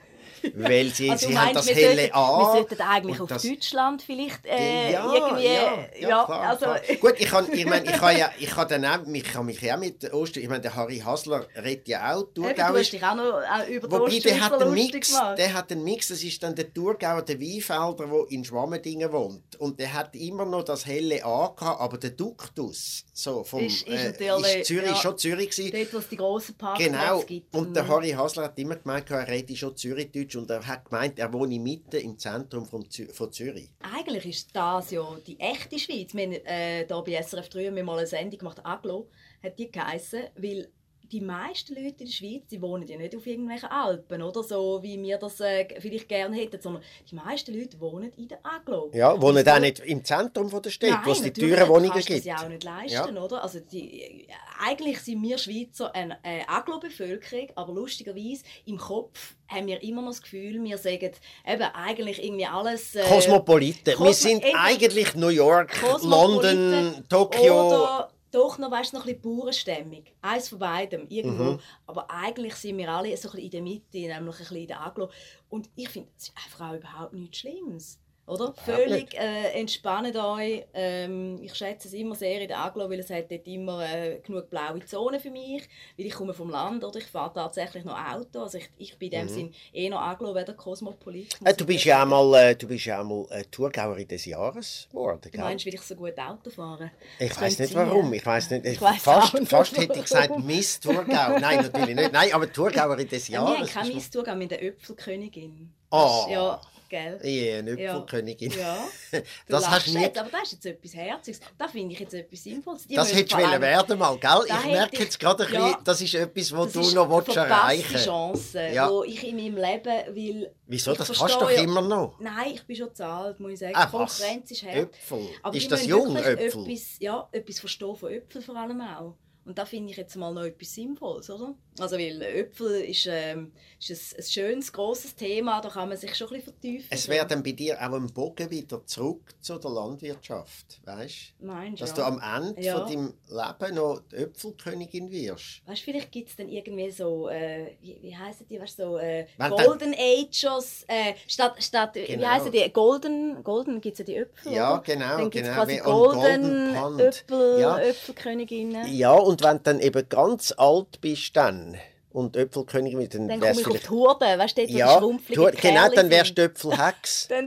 [0.55, 2.39] Weil sie, Also, sie haben das helle sollten, an.
[2.39, 5.45] Wir sollten eigentlich und auf das- Deutschland vielleicht äh, ja, irgendwie...
[5.45, 6.79] ja, ja, klar, also, klar.
[6.99, 9.61] Gut, ich kann, ich meine, ich kann ja, ich kann dann auch, ich kann mich
[9.61, 12.79] ja auch mit Ost, ich meine, der Harry Hasler redet ja auch Eben, du Thurgauisch.
[12.81, 15.37] hast dich auch noch äh, über Wobei, der hat, einen Mix, gemacht.
[15.37, 19.55] der hat einen Mix, das ist dann der Thurgauer, der Weinfelder, der in Schwammendingen wohnt.
[19.57, 23.87] Und der hat immer noch das helle A gehabt, aber der Duktus, so vom, Ist-
[23.87, 24.95] ist äh, ist Zürich, ja.
[24.95, 25.71] schon Zürich gewesen.
[25.71, 27.19] Dort, wo es die grossen Parkplätze Genau.
[27.21, 27.55] gibt.
[27.55, 27.87] Und der Mhm.
[27.89, 31.59] Harry Hasler hat immer gemeint, er rede schon Zürichdeutsch und er hat gemeint, er wohne
[31.59, 33.69] mitten im Zentrum von, Zü von Zürich.
[33.81, 36.13] Eigentlich ist das ja die echte Schweiz.
[36.13, 39.09] Wir haben äh, hier bei SRF 3 haben wir mal eine Sendung gemacht, Aglo,
[39.43, 40.69] hat die geheissen, weil
[41.11, 44.79] die meisten Leute in der Schweiz, die wohnen ja nicht auf irgendwelchen Alpen, oder so,
[44.83, 48.91] wie wir das äh, vielleicht gerne hätten, sondern die meisten Leute wohnen in der Aglo.
[48.93, 51.91] Ja, wohnen auch so- nicht im Zentrum von der Stadt, wo es die teuren Wohnungen
[51.93, 52.09] gibt.
[52.09, 53.43] das ja auch nicht leisten, oder?
[53.43, 54.27] Also die,
[54.65, 60.09] eigentlich sind wir Schweizer eine, eine Aglo-Bevölkerung, aber lustigerweise im Kopf haben wir immer noch
[60.11, 61.11] das Gefühl, wir sagen
[61.47, 62.95] eben eigentlich irgendwie alles...
[62.95, 63.85] Äh, Kosmopoliten.
[63.85, 65.71] Wir Kosmo- sind eben- eigentlich New York,
[66.03, 68.03] London, Tokio.
[68.37, 70.13] Doch noch, weißt, noch ein bisschen Bauernstämmig.
[70.21, 71.53] Eins von beidem, irgendwo.
[71.53, 71.59] Mhm.
[71.87, 74.67] Aber eigentlich sind wir alle so ein bisschen in der Mitte, nämlich ein bisschen in
[74.67, 75.09] der Aglo.
[75.49, 77.99] Und ich finde, das ist einfach auch überhaupt nichts Schlimmes.
[78.27, 78.53] Oder?
[78.65, 80.65] Völlig äh, entspannt euch.
[80.73, 84.19] Ähm, ich schätze es immer sehr in der Aglo, weil es hat dort immer äh,
[84.19, 85.63] genug blaue Zonen für mich.
[85.97, 86.99] Weil ich komme vom Land, oder?
[86.99, 88.41] Ich fahre tatsächlich noch Auto.
[88.41, 91.39] Also ich, ich bin in dem Sinn eher noch Aglo, weder Kosmopolit.
[91.39, 91.47] Mhm.
[91.47, 94.87] Äh, du bist ja mal, äh, du bist ja auch mal äh, Tourgauerin des Jahres
[94.91, 96.91] geworden, Du meinst, weil ich so gut Auto fahre?
[97.19, 98.11] Ich weiß nicht warum.
[98.11, 98.65] Ich weiß nicht.
[98.65, 100.37] Ich weiss fast, fast hätte ich gesagt.
[100.39, 101.39] Miss Thurgau.
[101.39, 102.11] Nein, natürlich nicht.
[102.11, 103.69] Nein, aber Tourgauerin des Jahres.
[103.71, 105.71] keine ist- Miss Thurgau, wir haben eine Äpfelkönigin.
[105.91, 106.25] Oh.
[106.29, 106.59] Ja,
[106.89, 107.19] gell?
[107.23, 108.51] Ja, eine Äpfelkönigin.
[108.51, 108.77] Ja.
[109.11, 111.39] Du Das hast du jetzt, aber das ist jetzt etwas Herziges.
[111.57, 112.87] Da finde ich jetzt etwas Sinnvolles.
[112.87, 114.41] Die Das hättest du wollen werden mal, gell?
[114.47, 115.65] Ich merke ich- jetzt gerade ein ja.
[115.67, 118.89] bisschen, das ist etwas, was Das du ist noch eine willst verpasste erreichen Chance, Ja.
[119.05, 120.51] die ich in meinem Leben will.
[120.65, 120.93] Wieso?
[120.93, 122.19] Das kannst du doch ja- immer noch.
[122.19, 123.73] Nein, ich bin schon zu alt, muss ich sagen.
[123.75, 124.75] Ah, Die Konkurrenz ist hart.
[124.75, 125.29] Äpfel.
[125.43, 126.63] Aber ist das jung, Äpfel?
[126.67, 129.15] Etwas, ja, etwas verstehen von Äpfeln vor allem auch.
[129.45, 131.55] Und da finde ich jetzt mal noch etwas Sinnvolles, oder?
[131.79, 136.15] Also, weil Äpfel ist, ähm, ist ein, ein schönes, grosses Thema, da kann man sich
[136.15, 136.87] schon ein bisschen vertiefen.
[136.89, 141.81] Es wäre dann bei dir auch ein Bogen wieder zurück zu der Landwirtschaft, weißt Meinst
[141.81, 141.95] Dass ja.
[141.95, 142.77] du am Ende Ja.
[142.79, 145.61] von deinem Leben noch die Äpfelkönigin wirst.
[145.67, 148.97] Weißt du, vielleicht gibt es dann irgendwie so, äh, wie, wie heissen die, weißt so,
[148.97, 152.27] äh, Golden Ages, äh, statt, statt wie Genau.
[152.27, 155.77] heissen die, Golden, Golden gibt es ja die Äpfel, Ja, genau, Dann genau, quasi wie
[155.77, 156.99] Golden Golden.
[156.99, 157.79] Äpfel, Ja.
[157.79, 158.87] Äpfelköniginnen.
[158.95, 161.66] Ja, und wenn du dann eben ganz alt bist, dann
[162.11, 165.51] und Äpfelkönigin mit dann Dann komme ich auf die Hurde, weißt du, dort, ja, du,
[165.61, 167.29] genau, dann wärst du Äpfelhex.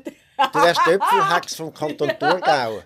[0.54, 2.80] Du wärst Äpfelhex vom Kanton Thurgau.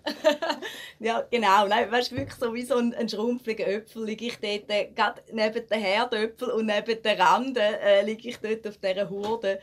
[0.99, 1.69] ja, genau.
[1.69, 4.91] Nein, weißt du, wirklich so wie so ein, ein schrumpfliger Äpfel liege ich dort, äh,
[4.93, 9.61] gerade neben den Herdöpfel und neben den Randen äh, liege ich dort auf dieser Hurde.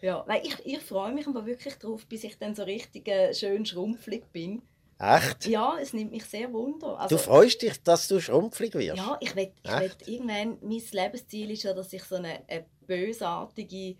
[0.00, 3.32] Ja, nein, ich, ich freue mich aber wirklich drauf, bis ich dann so richtig äh,
[3.32, 4.62] schön schrumpflig bin.
[4.98, 5.46] Echt?
[5.46, 6.98] Ja, es nimmt mich sehr wunder.
[6.98, 8.96] Also, Du freust dich, dass du schrumpflig wirst?
[8.98, 10.06] ja, ich will, ich Echt?
[10.06, 13.96] will irgendwann, mein Lebensziel ist ja, dass ich so eine, eine bösartige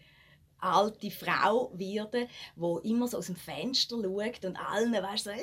[0.60, 2.26] alte Frau werde,
[2.56, 5.36] die immer so aus dem Fenster schaut und allen, weißt du, so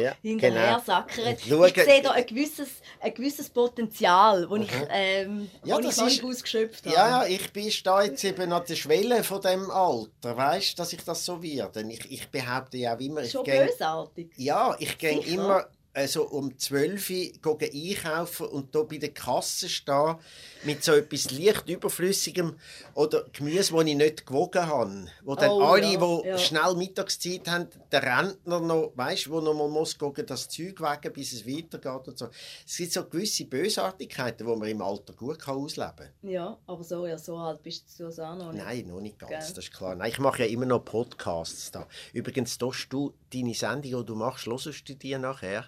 [0.00, 0.80] Ja, hinterher genau.
[0.84, 1.38] sackert.
[1.40, 1.44] Ich
[1.84, 2.68] sehe da ein gewisses,
[3.00, 6.94] ein gewisses Potenzial, das ich, ähm, Ja, ich das noch ist- ausgeschöpft habe.
[6.94, 11.04] Ja, ich bin da jetzt eben an der Schwelle von dem Alter, weißt, dass ich
[11.04, 11.82] das so werde.
[11.90, 14.30] Ich, ich behaupte ja auch immer, ich Schon gehe, bösartig.
[14.36, 15.66] ja, ich gehe immer
[15.98, 17.10] also um 12
[17.44, 20.14] Uhr einkaufen und da bei der Kasse stehen
[20.62, 22.54] mit so etwas leicht überflüssigem
[22.94, 25.06] oder Gemüse, das ich nicht gewogen habe.
[25.24, 26.38] Wo dann Oh, alle, ja, die ja.
[26.38, 31.12] schnell Mittagszeit haben, der Rentner noch, weißt, wo noch mal muss gucken, das Zeug wegen,
[31.12, 32.28] bis es weitergeht und so.
[32.64, 36.30] Es gibt so gewisse Bösartigkeiten, die man im Alter gut kann ausleben kann.
[36.30, 38.64] Ja, aber so, ja, so alt bist du es auch noch nicht.
[38.64, 39.38] Nein, noch nicht ganz, Gell?
[39.40, 39.96] das ist klar.
[39.96, 41.88] Nein, ich mache ja immer noch Podcasts da.
[42.12, 45.64] Übrigens, tust du deine Sendung, die du machst, hörst du die nachher?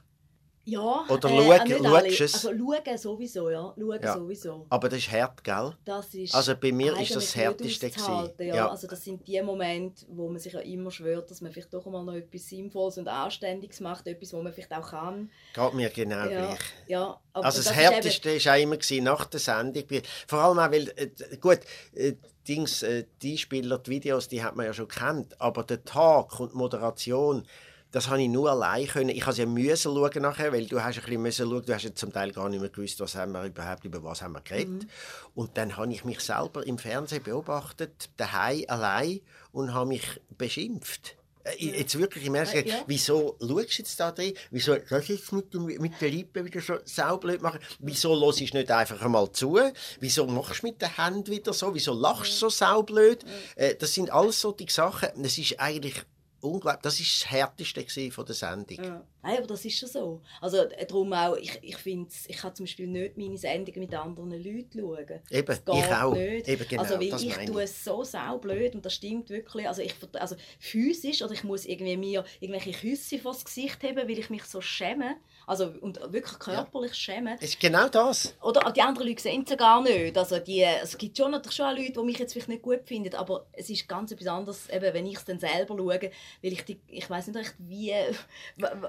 [0.66, 2.10] Ja, Oder äh, schau- auch nicht alle.
[2.12, 2.34] schaust es?
[2.46, 3.74] Also schauen sowieso, ja.
[3.78, 4.14] Schauen Ja.
[4.14, 4.66] sowieso.
[4.68, 5.72] Aber das ist hart, gell?
[5.84, 8.30] Das ist Also bei mir ist das Härteste gewesen.
[8.38, 8.44] Ja.
[8.54, 8.68] Ja.
[8.70, 11.86] Also das sind die Momente, wo man sich ja immer schwört, dass man vielleicht doch
[11.86, 15.30] mal noch etwas Sinnvolles und Anständiges macht, etwas, wo man vielleicht auch kann.
[15.54, 16.58] Geht mir genau ja, gleich.
[16.88, 17.20] ja.
[17.32, 19.84] Aber Also das, ist eben- Härteste war auch immer gewesen, nach der Sendung.
[20.28, 21.60] Vor allem auch, weil, äh, gut,
[21.94, 22.12] äh,
[22.46, 25.40] Dings, äh, die Spieler, die Videos, die hat man ja schon kennt.
[25.40, 27.46] Aber der Tag und die Moderation,
[27.92, 29.08] das habe ich nur allein können.
[29.10, 31.64] Ich habe ja müssen schauen nachher, weil du hast ein bisschen müssen schauen.
[31.64, 34.22] Du hast ja zum Teil gar nicht mehr gewusst, was haben wir überhaupt über was
[34.22, 34.86] haben wir geredet.
[35.34, 39.20] Und dann habe ich mich selber im Fernsehen beobachtet, daheim allein
[39.52, 41.16] und habe mich beschimpft.
[41.42, 42.76] Äh, Jetzt wirklich im Ernst, Äh, ja.
[42.86, 44.34] wieso schaust du jetzt da drin?
[44.50, 47.60] Wieso das jetzt mit, mit den Lippen wieder so saublöd machen?
[47.78, 49.58] Wieso hörst du nicht einfach einmal zu?
[50.00, 51.74] Wieso machst du mit den Händen wieder so?
[51.74, 53.24] Wieso lachst du so saublöd?
[53.56, 55.08] Äh, das sind alles solche Sachen.
[55.24, 56.02] Es ist eigentlich
[56.40, 56.82] unglaublich.
[56.82, 58.84] Das ist das Härteste von der Sendung.
[58.84, 59.04] Ja.
[59.22, 60.20] Nein, aber das ist schon so.
[60.40, 63.94] Also äh, darum auch, ich, ich finde, ich kann zum Beispiel nicht meine Sendungen mit
[63.94, 65.20] anderen Leuten schauen.
[65.30, 66.14] Eben, Das ich auch.
[66.14, 66.48] Nicht.
[66.48, 69.68] Eben genau, also weil das ich tue es so saublöd und das stimmt wirklich.
[69.68, 74.10] Also, ich, also physisch oder ich muss irgendwie mir irgendwelche Küsse vors Gesicht haben, weil
[74.10, 75.16] ich mich so schäme.
[75.50, 77.36] Also und wirklich körperlich schäme.
[77.40, 78.36] Es ist genau das.
[78.40, 80.16] Oder die anderen Leute sehen es ja gar nicht.
[80.16, 82.82] Also die, es gibt schon, natürlich schon auch Leute, die mich jetzt vielleicht nicht gut
[82.86, 86.52] finden, aber es ist ganz etwas anderes, eben, wenn ich es dann selber schaue, weil
[86.52, 87.92] ich, die, ich weiß nicht recht, wie,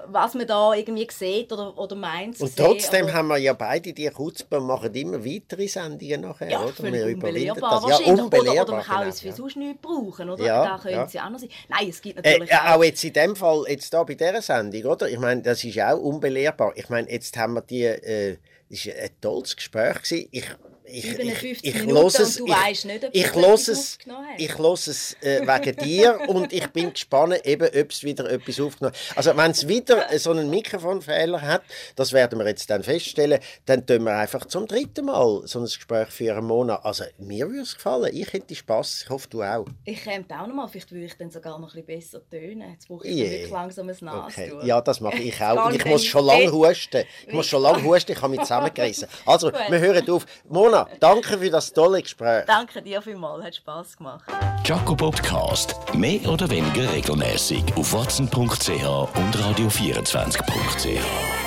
[0.06, 3.54] was man da irgendwie sieht oder, oder meint Und sehen, trotzdem aber- haben wir ja
[3.54, 6.72] beide die Kutzbe machen immer weitere Sendungen nachher, ja, oder?
[6.72, 7.82] völlig überwinden unbelehrbar das.
[7.82, 8.12] Ja, wahrscheinlich.
[8.12, 8.62] Oder, unbelehrbar.
[8.62, 9.34] oder man kann genau, es für ja.
[9.34, 10.44] sonst nichts brauchen, oder?
[10.44, 11.08] Ja, da können ja.
[11.08, 11.48] sie auch noch sein.
[11.68, 14.40] Nein, es gibt Äh, natürlich ja, auch jetzt in dem Fall, jetzt da bei dieser
[14.42, 15.08] Sendung, oder?
[15.08, 16.51] Ich meine, das ist ja auch unbelehrbar.
[16.74, 18.38] Ich meine, jetzt haben wir die, äh,
[18.68, 20.28] das war ein tolles Gespräch.
[20.30, 20.44] Ich,
[20.92, 23.68] ich, 57 ich, ich Minuten und es, du ich, weisst nicht, ob ich du los
[23.68, 24.40] es, aufgenommen hast.
[24.40, 28.60] ich los es äh, wegen dir und ich bin gespannt, eben, ob es wieder etwas
[28.60, 29.16] aufgenommen hat.
[29.16, 31.62] Also wenn es wieder so einen Mikrofonfehler hat,
[31.96, 35.64] das werden wir jetzt dann feststellen, dann tun wir einfach zum dritten Mal so ein
[35.64, 36.84] Gespräch für einen Monat.
[36.84, 39.66] Also mir würde es gefallen, ich hätte Spass, ich hoffe du auch.
[39.84, 42.72] Ich käme auch noch mal, vielleicht würde ich dann sogar noch ein bisschen besser tönen.
[42.72, 43.30] Jetzt brauche ich yeah.
[43.30, 44.32] wirklich langsam ein Nas.
[44.32, 44.52] Okay.
[44.64, 45.66] Ja, das mache ich auch.
[45.66, 47.04] Und ich muss schon lange husten.
[47.26, 49.08] Ich muss schon lange husten, ich habe mich zusammengerissen.
[49.26, 50.26] Also, wir hören auf.
[50.48, 52.44] Mona, danke für das tolle Gespräch.
[52.46, 54.24] Danke dir vielmals, hat Spass gemacht.
[54.64, 55.74] Jaco Podcast.
[55.94, 61.41] Mehr oder weniger regelmäßig auf watson.ch und radio24.ch.